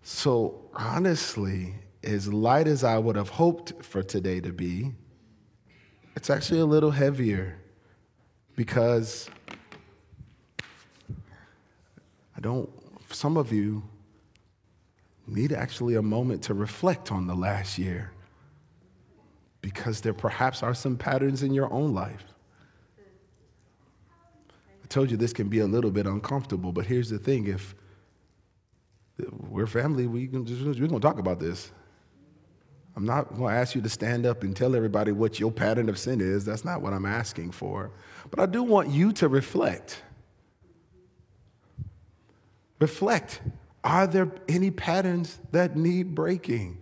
So, 0.07 0.61
honestly, 0.75 1.77
as 2.03 2.31
light 2.31 2.67
as 2.67 2.85
I 2.85 2.99
would 2.99 3.17
have 3.17 3.31
hoped 3.31 3.83
for 3.83 4.03
today 4.03 4.39
to 4.41 4.53
be, 4.53 4.93
it's 6.15 6.29
actually 6.29 6.61
a 6.61 6.67
little 6.67 6.91
heavier 6.91 7.57
because 8.55 9.31
I 11.09 12.41
don't, 12.43 12.69
some 13.09 13.39
of 13.39 13.51
you 13.51 13.83
need 15.27 15.53
actually 15.53 15.95
a 15.95 16.03
moment 16.03 16.43
to 16.45 16.55
reflect 16.55 17.11
on 17.11 17.27
the 17.27 17.35
last 17.35 17.79
year 17.79 18.13
because 19.63 20.03
there 20.03 20.13
perhaps 20.13 20.63
are 20.63 20.75
some 20.75 20.99
patterns 20.99 21.43
in 21.43 21.55
your 21.55 21.73
own 21.73 21.95
life. 21.95 22.25
I 24.83 24.87
told 24.91 25.11
you 25.11 25.17
this 25.17 25.33
can 25.33 25.49
be 25.49 25.61
a 25.61 25.67
little 25.67 25.91
bit 25.91 26.07
uncomfortable, 26.07 26.73
but 26.73 26.85
here's 26.85 27.09
the 27.09 27.19
thing 27.19 27.47
if 27.47 27.75
we're 29.49 29.67
family, 29.67 30.07
we 30.07 30.27
can 30.27 30.45
just, 30.45 30.63
we're 30.63 30.75
going 30.75 30.91
to 30.91 31.01
talk 31.01 31.19
about 31.19 31.39
this. 31.39 31.71
I'm 32.97 33.05
not 33.05 33.35
going 33.35 33.53
to 33.53 33.61
ask 33.61 33.75
you 33.75 33.81
to 33.83 33.89
stand 33.89 34.25
up 34.25 34.43
and 34.43 34.57
tell 34.57 34.77
everybody 34.77 35.11
what 35.11 35.41
your 35.41 35.51
pattern 35.51 35.89
of 35.89 35.99
sin 35.99 36.21
is. 36.21 36.45
That's 36.45 36.65
not 36.65 36.81
what 36.81 36.93
I'm 36.93 37.07
asking 37.07 37.51
for. 37.51 37.91
But 38.31 38.39
I 38.39 38.47
do 38.47 38.63
want 38.63 38.91
you 38.91 39.13
to 39.15 39.29
reflect. 39.29 40.03
Reflect. 42.79 43.41
Are 43.83 44.07
there 44.07 44.31
any 44.49 44.71
patterns 44.71 45.39
that 45.51 45.77
need 45.77 46.15
breaking? 46.15 46.79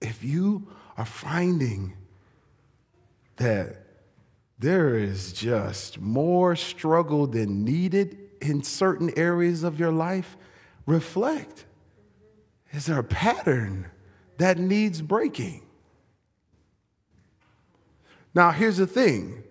If 0.00 0.24
you 0.24 0.68
are 0.96 1.04
finding 1.04 1.94
that 3.36 3.85
there 4.58 4.96
is 4.96 5.32
just 5.32 6.00
more 6.00 6.56
struggle 6.56 7.26
than 7.26 7.64
needed 7.64 8.18
in 8.40 8.62
certain 8.62 9.12
areas 9.18 9.62
of 9.62 9.78
your 9.78 9.92
life, 9.92 10.36
reflect. 10.86 11.64
Is 12.72 12.86
there 12.86 12.98
a 12.98 13.04
pattern 13.04 13.90
that 14.38 14.58
needs 14.58 15.02
breaking? 15.02 15.62
Now, 18.34 18.50
here's 18.50 18.76
the 18.76 18.86
thing 18.86 19.42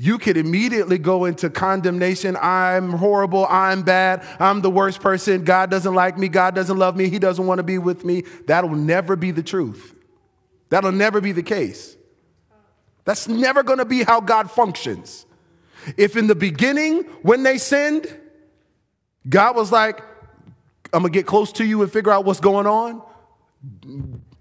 you 0.00 0.16
could 0.16 0.36
immediately 0.36 0.96
go 0.96 1.24
into 1.24 1.50
condemnation. 1.50 2.36
I'm 2.40 2.92
horrible. 2.92 3.46
I'm 3.50 3.82
bad. 3.82 4.24
I'm 4.38 4.60
the 4.60 4.70
worst 4.70 5.00
person. 5.00 5.42
God 5.42 5.70
doesn't 5.70 5.94
like 5.94 6.16
me. 6.16 6.28
God 6.28 6.54
doesn't 6.54 6.78
love 6.78 6.96
me. 6.96 7.08
He 7.08 7.18
doesn't 7.18 7.44
want 7.44 7.58
to 7.58 7.64
be 7.64 7.78
with 7.78 8.04
me. 8.04 8.22
That'll 8.46 8.70
never 8.70 9.16
be 9.16 9.32
the 9.32 9.42
truth. 9.42 9.96
That'll 10.68 10.92
never 10.92 11.20
be 11.20 11.32
the 11.32 11.42
case. 11.42 11.97
That's 13.08 13.26
never 13.26 13.62
going 13.62 13.78
to 13.78 13.86
be 13.86 14.02
how 14.02 14.20
God 14.20 14.50
functions. 14.50 15.24
If 15.96 16.14
in 16.14 16.26
the 16.26 16.34
beginning, 16.34 17.04
when 17.22 17.42
they 17.42 17.56
sinned, 17.56 18.06
God 19.26 19.56
was 19.56 19.72
like, 19.72 20.02
I'm 20.92 21.00
gonna 21.00 21.08
get 21.08 21.26
close 21.26 21.50
to 21.52 21.64
you 21.64 21.80
and 21.80 21.90
figure 21.90 22.12
out 22.12 22.26
what's 22.26 22.40
going 22.40 22.66
on, 22.66 23.00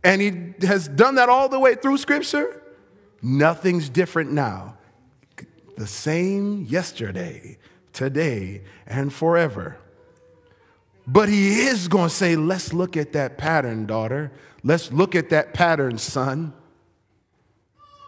and 0.03 0.21
He 0.21 0.65
has 0.67 0.89
done 0.89 1.15
that 1.15 1.29
all 1.29 1.47
the 1.47 1.57
way 1.57 1.75
through 1.75 1.97
Scripture, 1.97 2.61
nothing's 3.21 3.87
different 3.87 4.33
now. 4.33 4.77
The 5.77 5.87
same 5.87 6.65
yesterday, 6.65 7.59
today, 7.93 8.63
and 8.85 9.13
forever. 9.13 9.77
But 11.07 11.29
He 11.29 11.61
is 11.67 11.87
gonna 11.87 12.09
say, 12.09 12.35
Let's 12.35 12.73
look 12.73 12.97
at 12.97 13.13
that 13.13 13.37
pattern, 13.37 13.85
daughter. 13.85 14.33
Let's 14.61 14.91
look 14.91 15.15
at 15.15 15.29
that 15.29 15.53
pattern, 15.53 15.97
son. 15.97 16.53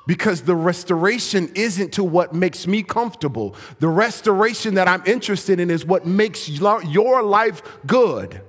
Because 0.07 0.41
the 0.41 0.55
restoration 0.55 1.51
isn't 1.55 1.93
to 1.93 2.03
what 2.03 2.33
makes 2.33 2.65
me 2.65 2.81
comfortable. 2.81 3.55
The 3.79 3.87
restoration 3.87 4.73
that 4.75 4.87
I'm 4.87 5.03
interested 5.05 5.59
in 5.59 5.69
is 5.69 5.85
what 5.85 6.05
makes 6.05 6.49
your 6.49 7.21
life 7.21 7.61
good. 7.85 8.41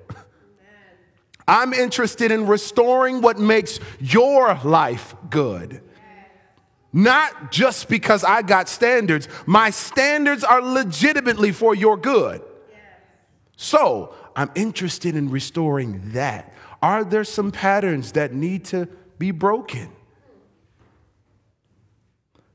I'm 1.46 1.72
interested 1.72 2.30
in 2.30 2.46
restoring 2.46 3.20
what 3.20 3.38
makes 3.38 3.80
your 3.98 4.54
life 4.64 5.14
good. 5.28 5.82
Not 6.92 7.52
just 7.52 7.88
because 7.88 8.24
I 8.24 8.42
got 8.42 8.68
standards, 8.68 9.28
my 9.46 9.70
standards 9.70 10.42
are 10.44 10.62
legitimately 10.62 11.52
for 11.52 11.74
your 11.74 11.96
good. 11.96 12.42
So 13.56 14.14
I'm 14.34 14.50
interested 14.54 15.14
in 15.14 15.30
restoring 15.30 16.00
that. 16.12 16.52
Are 16.82 17.04
there 17.04 17.24
some 17.24 17.50
patterns 17.50 18.12
that 18.12 18.32
need 18.32 18.64
to 18.66 18.88
be 19.18 19.30
broken? 19.32 19.90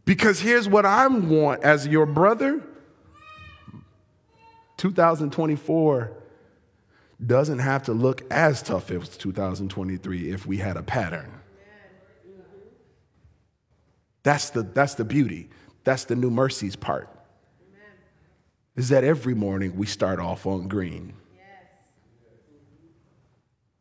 Because 0.05 0.39
here's 0.39 0.69
what 0.69 0.85
I 0.85 1.07
want 1.07 1.63
as 1.63 1.87
your 1.87 2.05
brother 2.05 2.61
2024 4.77 6.11
doesn't 7.25 7.59
have 7.59 7.83
to 7.83 7.93
look 7.93 8.21
as 8.31 8.61
tough 8.61 8.91
as 8.91 9.09
2023 9.17 10.29
if 10.29 10.45
we 10.45 10.57
had 10.57 10.77
a 10.77 10.83
pattern. 10.83 11.31
That's 14.23 14.49
the, 14.49 14.63
that's 14.63 14.95
the 14.95 15.05
beauty. 15.05 15.49
That's 15.83 16.05
the 16.05 16.15
new 16.15 16.29
mercies 16.29 16.75
part. 16.75 17.09
Is 18.75 18.89
that 18.89 19.03
every 19.03 19.33
morning 19.33 19.77
we 19.77 19.85
start 19.85 20.19
off 20.19 20.45
on 20.45 20.67
green. 20.67 21.13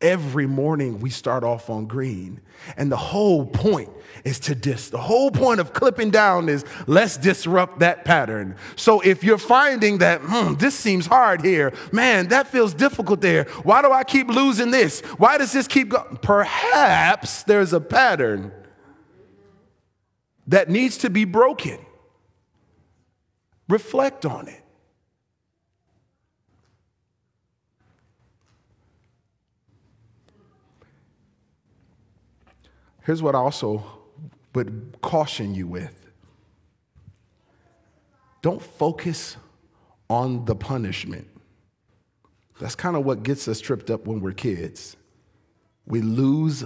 Every 0.04 0.46
morning 0.46 1.00
we 1.00 1.08
start 1.08 1.44
off 1.44 1.70
on 1.70 1.86
green. 1.86 2.42
And 2.76 2.92
the 2.92 2.96
whole 2.96 3.46
point 3.46 3.88
is 4.22 4.38
to 4.40 4.54
dis. 4.54 4.90
The 4.90 4.98
whole 4.98 5.30
point 5.30 5.60
of 5.60 5.72
clipping 5.72 6.10
down 6.10 6.50
is 6.50 6.62
let's 6.86 7.16
disrupt 7.16 7.78
that 7.78 8.04
pattern. 8.04 8.56
So 8.76 9.00
if 9.00 9.24
you're 9.24 9.38
finding 9.38 9.98
that, 9.98 10.20
hmm, 10.22 10.56
this 10.56 10.74
seems 10.74 11.06
hard 11.06 11.42
here, 11.42 11.72
man, 11.90 12.28
that 12.28 12.48
feels 12.48 12.74
difficult 12.74 13.22
there. 13.22 13.44
Why 13.62 13.80
do 13.80 13.92
I 13.92 14.04
keep 14.04 14.28
losing 14.28 14.70
this? 14.70 15.00
Why 15.16 15.38
does 15.38 15.52
this 15.52 15.66
keep 15.66 15.88
going? 15.88 16.18
Perhaps 16.18 17.44
there's 17.44 17.72
a 17.72 17.80
pattern 17.80 18.52
that 20.48 20.68
needs 20.68 20.98
to 20.98 21.08
be 21.08 21.24
broken. 21.24 21.78
Reflect 23.70 24.26
on 24.26 24.48
it. 24.48 24.63
Here's 33.04 33.22
what 33.22 33.34
I 33.34 33.38
also 33.38 33.84
would 34.54 34.96
caution 35.02 35.54
you 35.54 35.66
with 35.66 36.00
don't 38.42 38.60
focus 38.60 39.38
on 40.10 40.44
the 40.44 40.54
punishment. 40.54 41.26
That's 42.60 42.74
kind 42.74 42.94
of 42.94 43.04
what 43.06 43.22
gets 43.22 43.48
us 43.48 43.58
tripped 43.58 43.90
up 43.90 44.06
when 44.06 44.20
we're 44.20 44.32
kids. 44.32 44.98
We 45.86 46.02
lose 46.02 46.62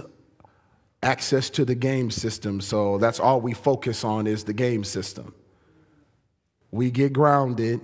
access 1.01 1.49
to 1.51 1.63
the 1.63 1.75
game 1.75 2.11
system, 2.11 2.59
so 2.59 2.97
that's 2.97 3.19
all 3.19 3.39
we 3.39 3.53
focus 3.53 4.03
on 4.03 4.27
is 4.27 4.43
the 4.43 4.53
game 4.53 4.83
system. 4.83 5.33
We 6.69 6.91
get 6.91 7.13
grounded, 7.13 7.79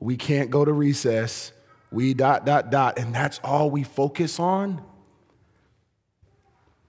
we 0.00 0.16
can't 0.16 0.50
go 0.50 0.64
to 0.64 0.72
recess, 0.72 1.52
we 1.92 2.14
dot, 2.14 2.46
dot, 2.46 2.70
dot, 2.70 2.98
and 2.98 3.14
that's 3.14 3.40
all 3.44 3.70
we 3.70 3.82
focus 3.82 4.40
on. 4.40 4.82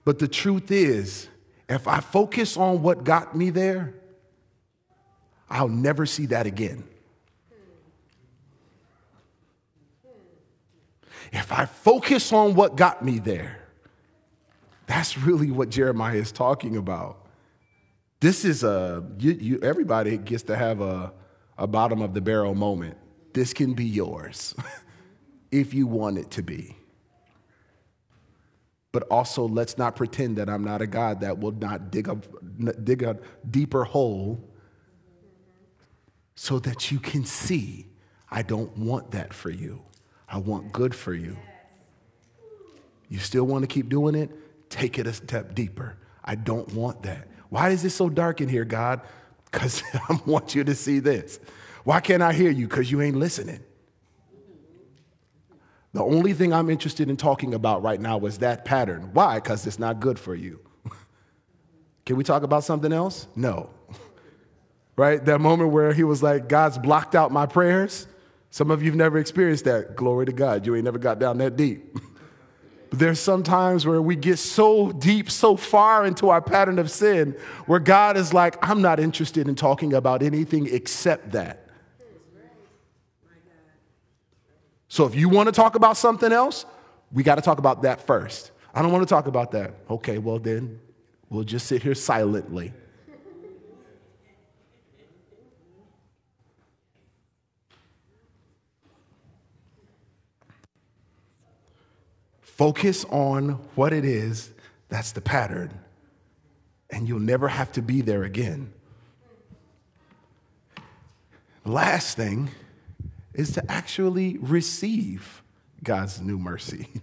But 0.06 0.20
the 0.20 0.28
truth 0.28 0.70
is, 0.70 1.28
if 1.68 1.88
I 1.88 1.98
focus 1.98 2.56
on 2.56 2.80
what 2.80 3.02
got 3.02 3.36
me 3.36 3.50
there, 3.50 3.92
I'll 5.50 5.68
never 5.68 6.06
see 6.06 6.26
that 6.26 6.46
again. 6.46 6.84
If 11.32 11.50
I 11.50 11.64
focus 11.66 12.32
on 12.32 12.54
what 12.54 12.76
got 12.76 13.04
me 13.04 13.18
there, 13.18 13.58
that's 14.86 15.18
really 15.18 15.50
what 15.50 15.70
Jeremiah 15.70 16.14
is 16.14 16.30
talking 16.30 16.76
about. 16.76 17.26
This 18.20 18.44
is 18.44 18.62
a, 18.62 19.04
you, 19.18 19.32
you, 19.32 19.58
everybody 19.60 20.18
gets 20.18 20.44
to 20.44 20.56
have 20.56 20.80
a, 20.80 21.12
a 21.58 21.66
bottom 21.66 22.00
of 22.00 22.14
the 22.14 22.20
barrel 22.20 22.54
moment. 22.54 22.96
This 23.32 23.52
can 23.52 23.74
be 23.74 23.84
yours 23.84 24.54
if 25.50 25.74
you 25.74 25.88
want 25.88 26.18
it 26.18 26.30
to 26.30 26.44
be. 26.44 26.76
But 28.92 29.04
also, 29.10 29.46
let's 29.46 29.76
not 29.76 29.96
pretend 29.96 30.36
that 30.38 30.48
I'm 30.48 30.64
not 30.64 30.80
a 30.80 30.86
God 30.86 31.20
that 31.20 31.38
will 31.38 31.52
not 31.52 31.90
dig 31.90 32.08
a, 32.08 32.14
dig 32.72 33.02
a 33.02 33.18
deeper 33.50 33.84
hole 33.84 34.42
so 36.34 36.58
that 36.60 36.90
you 36.90 36.98
can 36.98 37.24
see 37.24 37.86
I 38.30 38.42
don't 38.42 38.76
want 38.76 39.12
that 39.12 39.32
for 39.32 39.50
you. 39.50 39.82
I 40.28 40.38
want 40.38 40.72
good 40.72 40.94
for 40.94 41.14
you. 41.14 41.36
You 43.08 43.18
still 43.18 43.44
want 43.44 43.62
to 43.62 43.68
keep 43.68 43.88
doing 43.88 44.14
it? 44.14 44.30
Take 44.68 44.98
it 44.98 45.06
a 45.06 45.12
step 45.12 45.54
deeper. 45.54 45.96
I 46.24 46.34
don't 46.34 46.72
want 46.74 47.04
that. 47.04 47.28
Why 47.50 47.70
is 47.70 47.84
it 47.84 47.90
so 47.90 48.08
dark 48.08 48.40
in 48.40 48.48
here, 48.48 48.64
God? 48.64 49.00
Because 49.44 49.82
I 49.94 50.18
want 50.26 50.54
you 50.54 50.64
to 50.64 50.74
see 50.74 50.98
this. 50.98 51.38
Why 51.84 52.00
can't 52.00 52.22
I 52.22 52.32
hear 52.32 52.50
you? 52.50 52.66
Because 52.66 52.90
you 52.90 53.00
ain't 53.00 53.16
listening. 53.16 53.60
The 55.96 56.04
only 56.04 56.34
thing 56.34 56.52
I'm 56.52 56.68
interested 56.68 57.08
in 57.08 57.16
talking 57.16 57.54
about 57.54 57.82
right 57.82 57.98
now 57.98 58.20
is 58.26 58.36
that 58.40 58.66
pattern. 58.66 59.08
Why? 59.14 59.36
Because 59.36 59.66
it's 59.66 59.78
not 59.78 59.98
good 59.98 60.18
for 60.18 60.34
you. 60.34 60.60
Can 62.04 62.16
we 62.16 62.22
talk 62.22 62.42
about 62.42 62.64
something 62.64 62.92
else? 62.92 63.26
No. 63.34 63.70
right? 64.96 65.24
That 65.24 65.40
moment 65.40 65.70
where 65.70 65.94
he 65.94 66.04
was 66.04 66.22
like, 66.22 66.50
God's 66.50 66.76
blocked 66.76 67.14
out 67.14 67.32
my 67.32 67.46
prayers. 67.46 68.06
Some 68.50 68.70
of 68.70 68.82
you 68.82 68.90
have 68.90 68.98
never 68.98 69.16
experienced 69.16 69.64
that. 69.64 69.96
Glory 69.96 70.26
to 70.26 70.32
God. 70.32 70.66
You 70.66 70.74
ain't 70.74 70.84
never 70.84 70.98
got 70.98 71.18
down 71.18 71.38
that 71.38 71.56
deep. 71.56 71.96
But 72.90 73.00
there's 73.00 73.18
some 73.18 73.42
times 73.42 73.84
where 73.84 74.00
we 74.00 74.14
get 74.14 74.38
so 74.38 74.92
deep, 74.92 75.28
so 75.28 75.56
far 75.56 76.06
into 76.06 76.28
our 76.28 76.40
pattern 76.40 76.78
of 76.78 76.88
sin, 76.88 77.34
where 77.64 77.80
God 77.80 78.16
is 78.16 78.32
like, 78.32 78.56
I'm 78.62 78.80
not 78.80 79.00
interested 79.00 79.48
in 79.48 79.56
talking 79.56 79.92
about 79.92 80.22
anything 80.22 80.68
except 80.72 81.32
that. 81.32 81.65
So 84.88 85.04
if 85.06 85.14
you 85.14 85.28
want 85.28 85.48
to 85.48 85.52
talk 85.52 85.74
about 85.74 85.96
something 85.96 86.32
else, 86.32 86.64
we 87.12 87.22
got 87.22 87.36
to 87.36 87.42
talk 87.42 87.58
about 87.58 87.82
that 87.82 88.06
first. 88.06 88.52
I 88.74 88.82
don't 88.82 88.92
want 88.92 89.06
to 89.06 89.12
talk 89.12 89.26
about 89.26 89.52
that. 89.52 89.74
Okay, 89.90 90.18
well, 90.18 90.38
then 90.38 90.80
we'll 91.30 91.44
just 91.44 91.66
sit 91.66 91.82
here 91.82 91.94
silently. 91.94 92.72
Focus 102.40 103.04
on 103.10 103.50
what 103.74 103.92
it 103.92 104.04
is 104.04 104.50
that's 104.88 105.12
the 105.12 105.20
pattern, 105.20 105.78
and 106.88 107.06
you'll 107.06 107.18
never 107.18 107.48
have 107.48 107.70
to 107.72 107.82
be 107.82 108.00
there 108.00 108.24
again. 108.24 108.72
Last 111.66 112.16
thing 112.16 112.50
is 113.36 113.52
to 113.52 113.70
actually 113.70 114.38
receive 114.38 115.42
God's 115.82 116.20
new 116.20 116.38
mercy. 116.38 116.88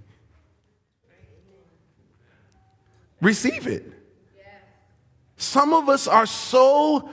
receive 3.21 3.67
it. 3.67 3.91
Some 5.37 5.73
of 5.73 5.89
us 5.89 6.07
are 6.07 6.25
so 6.25 7.09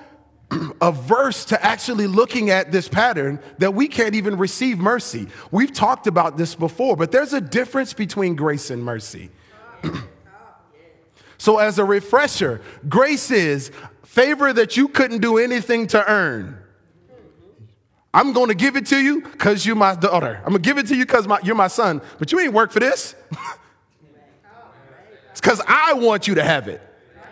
averse 0.81 1.45
to 1.47 1.65
actually 1.65 2.07
looking 2.07 2.51
at 2.51 2.73
this 2.73 2.89
pattern 2.89 3.41
that 3.59 3.75
we 3.75 3.89
can't 3.89 4.15
even 4.15 4.37
receive 4.37 4.79
mercy. 4.79 5.27
We've 5.51 5.73
talked 5.73 6.07
about 6.07 6.37
this 6.37 6.55
before, 6.55 6.97
but 6.97 7.13
there's 7.13 7.33
a 7.33 7.41
difference 7.41 7.93
between 7.93 8.37
grace 8.37 8.71
and 8.71 8.85
mercy. 8.85 9.31
so, 11.39 11.59
as 11.59 11.79
a 11.79 11.85
refresher, 11.85 12.61
grace 12.89 13.31
is 13.31 13.71
favor 14.05 14.53
that 14.53 14.77
you 14.77 14.89
couldn't 14.89 15.21
do 15.21 15.39
anything 15.39 15.87
to 15.89 16.11
earn. 16.11 16.60
I'm 18.13 18.33
going 18.33 18.49
to 18.49 18.55
give 18.55 18.77
it 18.77 18.87
to 18.87 18.99
you 18.99 19.23
because 19.23 19.65
you're 19.65 19.77
my 19.77 19.95
daughter. 19.95 20.41
I'm 20.45 20.51
going 20.51 20.63
to 20.63 20.69
give 20.69 20.79
it 20.79 20.87
to 20.89 20.97
you 20.97 21.07
because 21.07 21.27
you're 21.45 21.55
my 21.55 21.69
son, 21.69 22.03
but 22.19 22.33
you 22.33 22.41
ain't 22.41 22.53
work 22.53 22.73
for 22.73 22.81
this. 22.81 23.15
it's 25.31 25.41
because 25.41 25.63
I 25.67 25.95
want 25.95 26.27
you 26.27 26.35
to 26.37 26.43
have 26.43 26.69
it. 26.69 26.81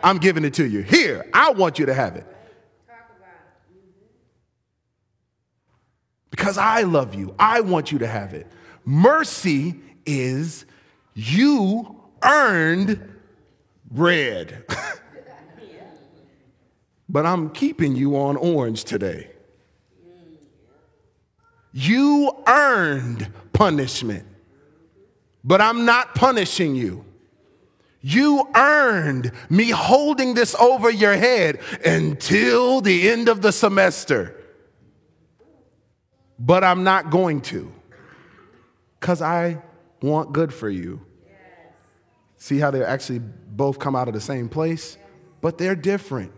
I'm 0.03 0.19
giving 0.19 0.45
it 0.45 0.55
to 0.55 0.67
you. 0.67 0.83
Here, 0.83 1.29
I 1.35 1.51
want 1.51 1.79
you 1.79 1.87
to 1.87 1.95
have 1.95 2.17
it. 2.17 2.27
because 6.39 6.57
I 6.57 6.83
love 6.83 7.17
you. 7.17 7.35
I 7.37 7.63
want 7.63 7.91
you 7.91 7.99
to 7.99 8.07
have 8.07 8.33
it. 8.33 8.47
Mercy 8.85 9.75
is 10.07 10.65
you 11.15 12.01
earned 12.23 13.13
bread. 13.91 14.65
but 17.09 17.27
I'm 17.27 17.51
keeping 17.51 17.97
you 17.97 18.17
on 18.17 18.37
orange 18.37 18.85
today. 18.85 19.33
You 21.79 22.33
earned 22.47 23.31
punishment, 23.53 24.27
but 25.45 25.61
I'm 25.61 25.85
not 25.85 26.15
punishing 26.15 26.75
you. 26.75 27.05
You 28.01 28.49
earned 28.55 29.33
me 29.51 29.71
holding 29.71 30.35
this 30.35 30.55
over 30.55 30.91
your 30.91 31.15
head 31.17 31.61
until 31.85 32.81
the 32.81 33.11
end 33.11 33.29
of 33.29 33.43
the 33.43 33.53
semester 33.53 34.39
but 36.39 36.63
I'm 36.63 36.85
not 36.85 37.11
going 37.11 37.41
to 37.43 37.73
because 39.01 39.21
I 39.21 39.61
want 40.01 40.33
good 40.33 40.55
for 40.55 40.71
you. 40.71 41.01
See 42.37 42.59
how 42.59 42.71
they 42.71 42.85
actually 42.85 43.19
both 43.19 43.79
come 43.81 43.97
out 43.97 44.07
of 44.07 44.15
the 44.15 44.21
same 44.21 44.49
place? 44.49 44.97
But 45.41 45.59
they're 45.59 45.75
different. 45.75 46.33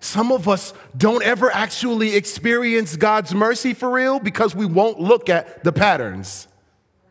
Some 0.00 0.32
of 0.32 0.48
us 0.48 0.74
don't 0.96 1.22
ever 1.22 1.50
actually 1.50 2.16
experience 2.16 2.96
God's 2.96 3.34
mercy 3.34 3.74
for 3.74 3.90
real 3.90 4.20
because 4.20 4.54
we 4.54 4.66
won't 4.66 5.00
look 5.00 5.28
at 5.28 5.64
the 5.64 5.72
patterns 5.72 6.48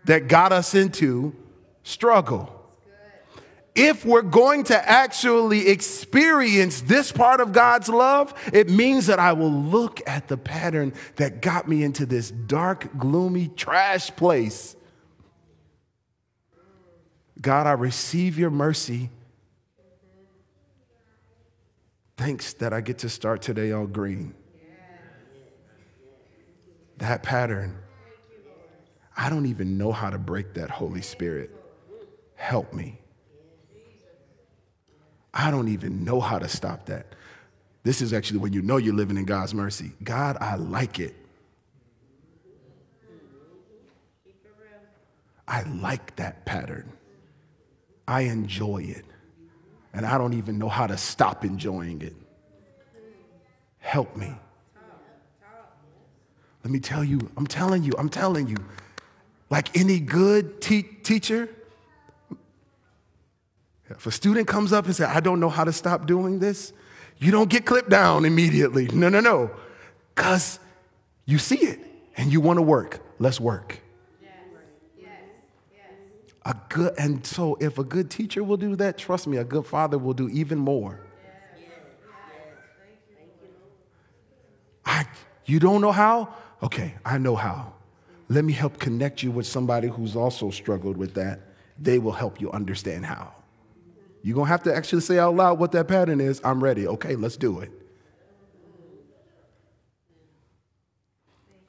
that 0.06 0.28
got 0.28 0.52
us 0.52 0.74
into 0.76 1.36
struggle 1.84 2.62
if 3.76 4.04
we're 4.06 4.22
going 4.22 4.66
to 4.66 4.90
actually 4.90 5.70
experience 5.70 6.82
this 6.82 7.12
part 7.12 7.40
of 7.40 7.54
God's 7.54 7.88
love, 7.88 8.34
it 8.52 8.70
means 8.70 9.08
that 9.08 9.20
I 9.20 9.34
will 9.34 9.52
look 9.52 10.02
at 10.06 10.28
the 10.28 10.38
pattern 10.38 10.94
that 11.16 11.42
got 11.42 11.68
me 11.70 11.84
into 11.84 12.06
this 12.06 12.32
dark, 12.32 12.98
gloomy, 12.98 13.48
trash 13.48 14.14
place. 14.16 14.76
God, 17.40 17.66
I 17.66 17.72
receive 17.72 18.38
your 18.38 18.52
mercy. 18.52 19.10
Thanks 22.22 22.54
that 22.54 22.72
I 22.72 22.82
get 22.82 23.00
to 23.00 23.10
start 23.10 23.42
today 23.42 23.72
all 23.72 23.88
green. 23.88 24.36
That 27.00 27.24
pattern, 27.24 27.76
I 29.18 29.28
don't 29.28 29.48
even 29.48 29.76
know 29.76 29.92
how 29.92 30.12
to 30.12 30.20
break 30.20 30.54
that, 30.54 30.70
Holy 30.70 31.02
Spirit. 31.02 31.50
Help 32.36 32.74
me. 32.74 33.00
I 35.34 35.50
don't 35.50 35.70
even 35.70 36.04
know 36.06 36.20
how 36.20 36.38
to 36.38 36.48
stop 36.48 36.86
that. 36.86 37.08
This 37.82 38.04
is 38.04 38.14
actually 38.14 38.38
when 38.38 38.54
you 38.54 38.62
know 38.62 38.78
you're 38.78 38.94
living 38.94 39.18
in 39.18 39.26
God's 39.26 39.56
mercy. 39.56 39.92
God, 40.04 40.38
I 40.40 40.58
like 40.58 41.00
it. 41.00 41.16
I 45.48 45.64
like 45.64 46.16
that 46.18 46.46
pattern. 46.46 46.94
I 48.08 48.22
enjoy 48.22 48.84
it. 48.84 49.06
And 49.94 50.06
I 50.06 50.18
don't 50.18 50.34
even 50.34 50.58
know 50.58 50.70
how 50.70 50.88
to 50.88 50.98
stop 50.98 51.44
enjoying 51.44 52.02
it. 52.02 52.16
Help 53.80 54.16
me. 54.16 54.34
Let 56.64 56.72
me 56.72 56.80
tell 56.80 57.04
you, 57.04 57.30
I'm 57.36 57.48
telling 57.48 57.84
you, 57.84 57.92
I'm 57.98 58.10
telling 58.10 58.48
you, 58.48 58.58
like 59.50 59.76
any 59.78 60.00
good 60.00 60.62
te- 60.62 60.84
teacher, 60.84 61.50
if 63.90 64.06
a 64.06 64.12
student 64.12 64.48
comes 64.48 64.72
up 64.72 64.86
and 64.86 64.96
says, 64.96 65.10
I 65.10 65.20
don't 65.20 65.40
know 65.40 65.50
how 65.50 65.64
to 65.64 65.74
stop 65.74 66.06
doing 66.06 66.40
this, 66.40 66.72
you 67.18 67.32
don't 67.32 67.50
get 67.50 67.66
clipped 67.66 67.90
down 67.90 68.26
immediately. 68.26 68.88
No, 68.88 69.10
no, 69.10 69.20
no. 69.20 69.52
Because 70.16 70.60
You 71.26 71.38
see 71.38 71.58
it 71.58 71.80
and 72.18 72.32
you 72.32 72.42
want 72.42 72.58
to 72.58 72.64
work. 72.64 73.00
Let's 73.20 73.40
work. 73.40 73.81
A 76.44 76.56
good, 76.70 76.94
and 76.98 77.26
so 77.26 77.56
if 77.60 77.78
a 77.78 77.84
good 77.84 78.10
teacher 78.10 78.44
will 78.44 78.58
do 78.58 78.76
that, 78.78 78.98
trust 78.98 79.28
me, 79.28 79.38
a 79.38 79.44
good 79.44 79.66
father 79.66 79.98
will 79.98 80.14
do 80.14 80.28
even 80.30 80.58
more. 80.58 81.00
I, 84.84 85.06
you 85.46 85.60
don't 85.60 85.82
know 85.82 85.92
how? 85.92 86.34
Okay, 86.64 86.96
I 87.06 87.20
know 87.20 87.36
how. 87.36 87.74
Let 88.28 88.44
me 88.44 88.54
help 88.54 88.80
connect 88.80 89.22
you 89.22 89.30
with 89.30 89.46
somebody 89.46 89.88
who's 89.88 90.16
also 90.16 90.50
struggled 90.50 90.98
with 90.98 91.14
that. 91.14 91.42
They 91.78 92.00
will 92.00 92.12
help 92.12 92.42
you 92.42 92.52
understand 92.52 93.06
how. 93.06 93.34
You're 94.24 94.36
going 94.36 94.46
to 94.46 94.52
have 94.52 94.64
to 94.64 94.76
actually 94.76 95.02
say 95.02 95.20
out 95.20 95.36
loud 95.36 95.60
what 95.60 95.72
that 95.74 95.88
pattern 95.88 96.22
is. 96.22 96.42
I'm 96.44 96.64
ready. 96.64 96.88
Okay, 96.88 97.16
let's 97.16 97.38
do 97.38 97.60
it. 97.60 97.72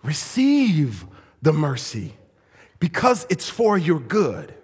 Receive 0.03 1.07
the 1.41 1.53
mercy 1.53 2.15
because 2.79 3.27
it's 3.31 3.49
for 3.49 3.79
your 3.79 4.01
good. 4.01 4.55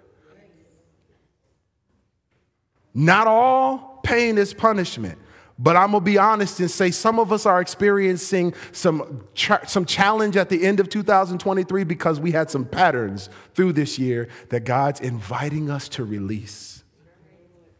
Not 2.93 3.27
all 3.27 3.99
pain 4.03 4.37
is 4.37 4.53
punishment. 4.53 5.17
But 5.61 5.75
I'm 5.75 5.91
gonna 5.91 5.99
be 5.99 6.17
honest 6.17 6.61
and 6.61 6.71
say 6.71 6.89
some 6.89 7.19
of 7.19 7.33
us 7.33 7.45
are 7.45 7.59
experiencing 7.59 8.53
some, 8.71 9.27
tra- 9.35 9.67
some 9.67 9.85
challenge 9.85 10.37
at 10.37 10.47
the 10.47 10.65
end 10.65 10.79
of 10.79 10.87
2023 10.87 11.83
because 11.83 12.17
we 12.17 12.31
had 12.31 12.49
some 12.49 12.63
patterns 12.63 13.29
through 13.53 13.73
this 13.73 13.99
year 13.99 14.29
that 14.49 14.63
God's 14.63 15.01
inviting 15.01 15.69
us 15.69 15.89
to 15.89 16.05
release 16.05 16.83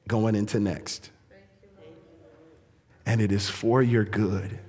going 0.10 0.36
into 0.36 0.60
next. 0.60 1.10
And 3.06 3.22
it 3.22 3.32
is 3.32 3.50
for 3.50 3.82
your 3.82 4.04
good. 4.04 4.60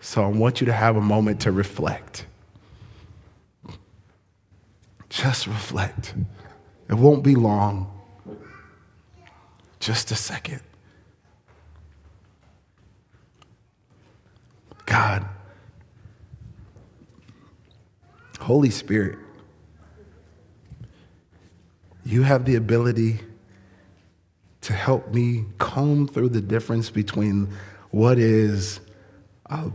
So 0.00 0.22
I 0.22 0.26
want 0.26 0.60
you 0.60 0.66
to 0.66 0.72
have 0.72 0.96
a 0.96 1.00
moment 1.00 1.40
to 1.42 1.52
reflect. 1.52 2.26
Just 5.08 5.46
reflect. 5.46 6.14
It 6.92 6.98
won't 6.98 7.24
be 7.24 7.34
long. 7.34 7.90
Just 9.80 10.10
a 10.10 10.14
second. 10.14 10.60
God, 14.84 15.26
Holy 18.40 18.68
Spirit, 18.68 19.18
you 22.04 22.24
have 22.24 22.44
the 22.44 22.56
ability 22.56 23.20
to 24.60 24.74
help 24.74 25.14
me 25.14 25.46
comb 25.56 26.06
through 26.06 26.28
the 26.28 26.42
difference 26.42 26.90
between 26.90 27.48
what 27.90 28.18
is 28.18 28.80
a, 29.46 29.70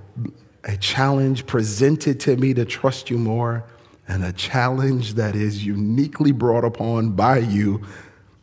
a, 0.63 0.78
challenge 0.78 1.47
presented 1.47 2.20
to 2.20 2.38
me 2.38 2.53
to 2.53 2.63
trust 2.63 3.09
you 3.09 3.18
more 3.18 3.63
and 4.08 4.24
a 4.24 4.32
challenge 4.32 5.16
that 5.16 5.36
is 5.36 5.66
uniquely 5.66 6.32
brought 6.32 6.64
upon 6.64 7.12
by 7.12 7.39
you 7.39 7.82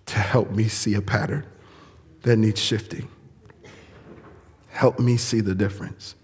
to 0.06 0.18
help 0.18 0.50
me 0.50 0.68
see 0.68 0.94
a 0.94 1.00
pattern 1.00 1.44
that 2.22 2.36
needs 2.36 2.60
shifting. 2.60 3.08
Help 4.68 4.98
me 4.98 5.16
see 5.16 5.40
the 5.40 5.54
difference. 5.54 6.14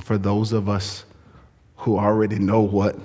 For 0.00 0.18
those 0.18 0.52
of 0.52 0.68
us 0.68 1.04
who 1.76 1.98
already 1.98 2.38
know 2.38 2.60
what 2.60 2.96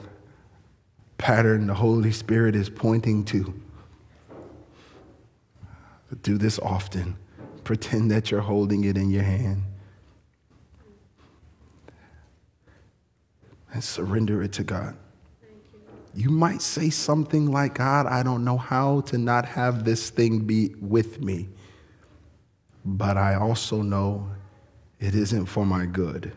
pattern 1.18 1.68
the 1.68 1.74
Holy 1.74 2.12
Spirit 2.12 2.56
is 2.56 2.70
pointing 2.70 3.26
to, 3.26 3.54
do 6.22 6.38
this 6.38 6.58
often. 6.60 7.18
Pretend 7.64 8.12
that 8.12 8.32
you're 8.32 8.42
holding 8.42 8.86
it 8.86 8.98
in 8.98 9.10
your 9.10 9.24
hand. 9.24 9.64
And 13.74 13.84
surrender 13.84 14.42
it 14.42 14.54
to 14.54 14.64
God. 14.64 14.96
You 16.16 16.30
might 16.30 16.62
say 16.62 16.90
something 16.90 17.52
like, 17.52 17.76
God, 17.76 18.08
I 18.08 18.24
don't 18.24 18.44
know 18.44 18.58
how 18.58 19.02
to 19.02 19.18
not 19.18 19.46
have 19.46 19.84
this 19.84 20.10
thing 20.10 20.40
be 20.40 20.74
with 20.82 21.22
me, 21.22 21.50
but 22.84 23.18
I 23.18 23.36
also 23.36 23.82
know 23.82 24.30
it 25.00 25.14
isn't 25.14 25.46
for 25.46 25.66
my 25.66 25.86
good. 25.86 26.32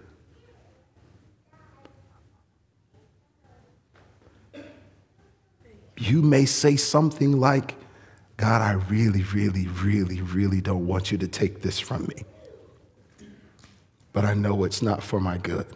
You 6.00 6.22
may 6.22 6.46
say 6.46 6.76
something 6.76 7.38
like, 7.38 7.74
God, 8.38 8.62
I 8.62 8.72
really, 8.72 9.22
really, 9.22 9.66
really, 9.66 10.22
really 10.22 10.62
don't 10.62 10.86
want 10.86 11.12
you 11.12 11.18
to 11.18 11.28
take 11.28 11.60
this 11.60 11.78
from 11.78 12.06
me. 12.06 12.24
But 14.14 14.24
I 14.24 14.32
know 14.32 14.64
it's 14.64 14.80
not 14.80 15.02
for 15.02 15.20
my 15.20 15.36
good. 15.36 15.66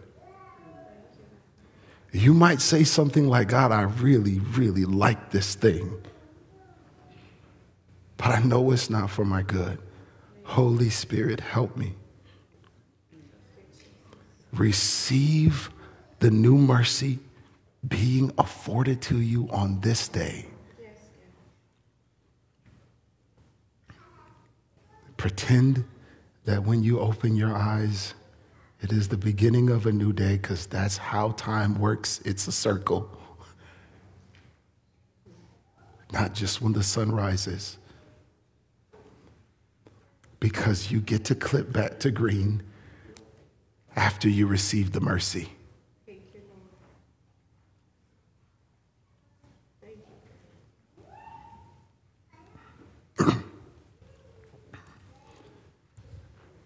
You 2.10 2.32
might 2.32 2.62
say 2.62 2.84
something 2.84 3.28
like, 3.28 3.48
God, 3.48 3.70
I 3.70 3.82
really, 3.82 4.38
really 4.38 4.86
like 4.86 5.30
this 5.30 5.54
thing. 5.54 5.92
But 8.16 8.28
I 8.28 8.40
know 8.40 8.70
it's 8.70 8.88
not 8.88 9.10
for 9.10 9.26
my 9.26 9.42
good. 9.42 9.78
Holy 10.44 10.88
Spirit, 10.88 11.40
help 11.40 11.76
me. 11.76 11.96
Receive 14.54 15.68
the 16.20 16.30
new 16.30 16.56
mercy 16.56 17.18
being 17.88 18.32
afforded 18.38 19.02
to 19.02 19.20
you 19.20 19.48
on 19.50 19.80
this 19.80 20.08
day. 20.08 20.46
Pretend 25.16 25.84
that 26.44 26.62
when 26.64 26.82
you 26.82 27.00
open 27.00 27.36
your 27.36 27.54
eyes, 27.54 28.14
it 28.82 28.92
is 28.92 29.08
the 29.08 29.16
beginning 29.16 29.70
of 29.70 29.86
a 29.86 29.92
new 29.92 30.12
day 30.12 30.36
because 30.36 30.66
that's 30.66 30.98
how 30.98 31.30
time 31.30 31.78
works. 31.78 32.20
It's 32.24 32.46
a 32.46 32.52
circle. 32.52 33.08
Not 36.12 36.34
just 36.34 36.60
when 36.60 36.74
the 36.74 36.82
sun 36.82 37.10
rises. 37.10 37.78
Because 40.38 40.90
you 40.90 41.00
get 41.00 41.24
to 41.26 41.34
clip 41.34 41.72
back 41.72 41.98
to 42.00 42.10
green 42.10 42.62
after 43.96 44.28
you 44.28 44.46
receive 44.46 44.92
the 44.92 45.00
mercy. 45.00 45.53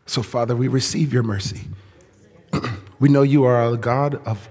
So, 0.08 0.22
Father, 0.22 0.56
we 0.56 0.68
receive 0.68 1.12
your 1.12 1.22
mercy. 1.22 1.68
we 2.98 3.10
know 3.10 3.20
you 3.20 3.44
are 3.44 3.62
a 3.62 3.76
God 3.76 4.14
of 4.26 4.48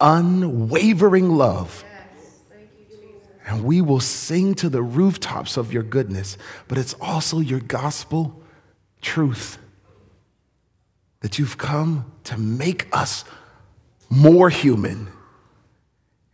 unwavering 0.00 1.30
love. 1.30 1.84
And 3.44 3.64
we 3.64 3.82
will 3.82 3.98
sing 3.98 4.54
to 4.54 4.68
the 4.68 4.82
rooftops 4.82 5.56
of 5.56 5.72
your 5.72 5.82
goodness, 5.82 6.38
but 6.68 6.78
it's 6.78 6.94
also 7.00 7.40
your 7.40 7.58
gospel 7.58 8.40
truth 9.02 9.58
that 11.20 11.40
you've 11.40 11.58
come 11.58 12.12
to 12.22 12.38
make 12.38 12.86
us 12.92 13.24
more 14.08 14.48
human 14.48 15.08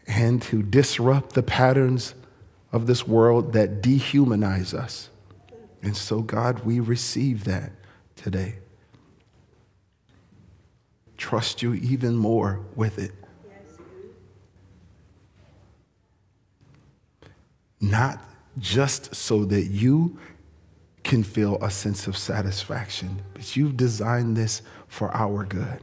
and 0.07 0.43
to 0.43 0.63
disrupt 0.63 1.35
the 1.35 1.43
patterns 1.43 2.15
of 2.73 2.87
this 2.87 3.09
world 3.09 3.55
that 3.55 3.81
dehumanize 3.81 4.75
us. 4.75 5.09
And 5.83 5.97
so, 5.97 6.21
God, 6.21 6.67
we 6.67 6.79
receive 6.79 7.45
that 7.45 7.73
today. 8.23 8.55
Trust 11.16 11.62
you 11.62 11.75
even 11.75 12.16
more 12.16 12.61
with 12.75 12.99
it. 12.99 13.12
Not 17.81 18.23
just 18.59 19.14
so 19.14 19.45
that 19.47 19.64
you 19.66 20.18
can 21.03 21.23
feel 21.23 21.59
a 21.62 21.71
sense 21.71 22.07
of 22.07 22.16
satisfaction, 22.16 23.23
but 23.33 23.57
you've 23.57 23.77
designed 23.77 24.37
this 24.37 24.62
for 24.87 25.14
our 25.14 25.45
good. 25.45 25.81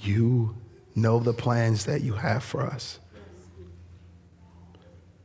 You 0.00 0.54
know 0.94 1.18
the 1.18 1.32
plans 1.32 1.86
that 1.86 2.02
you 2.02 2.14
have 2.14 2.42
for 2.42 2.62
us 2.62 2.98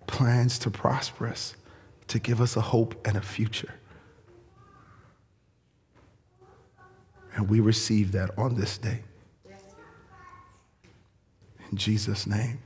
plans 0.07 0.57
to 0.59 0.69
prosper 0.69 1.27
us 1.27 1.55
to 2.07 2.19
give 2.19 2.41
us 2.41 2.55
a 2.55 2.61
hope 2.61 3.07
and 3.07 3.17
a 3.17 3.21
future. 3.21 3.73
And 7.35 7.49
we 7.49 7.59
receive 7.59 8.11
that 8.13 8.31
on 8.37 8.55
this 8.55 8.77
day. 8.77 9.01
In 11.71 11.77
Jesus' 11.77 12.25
name. 12.25 12.59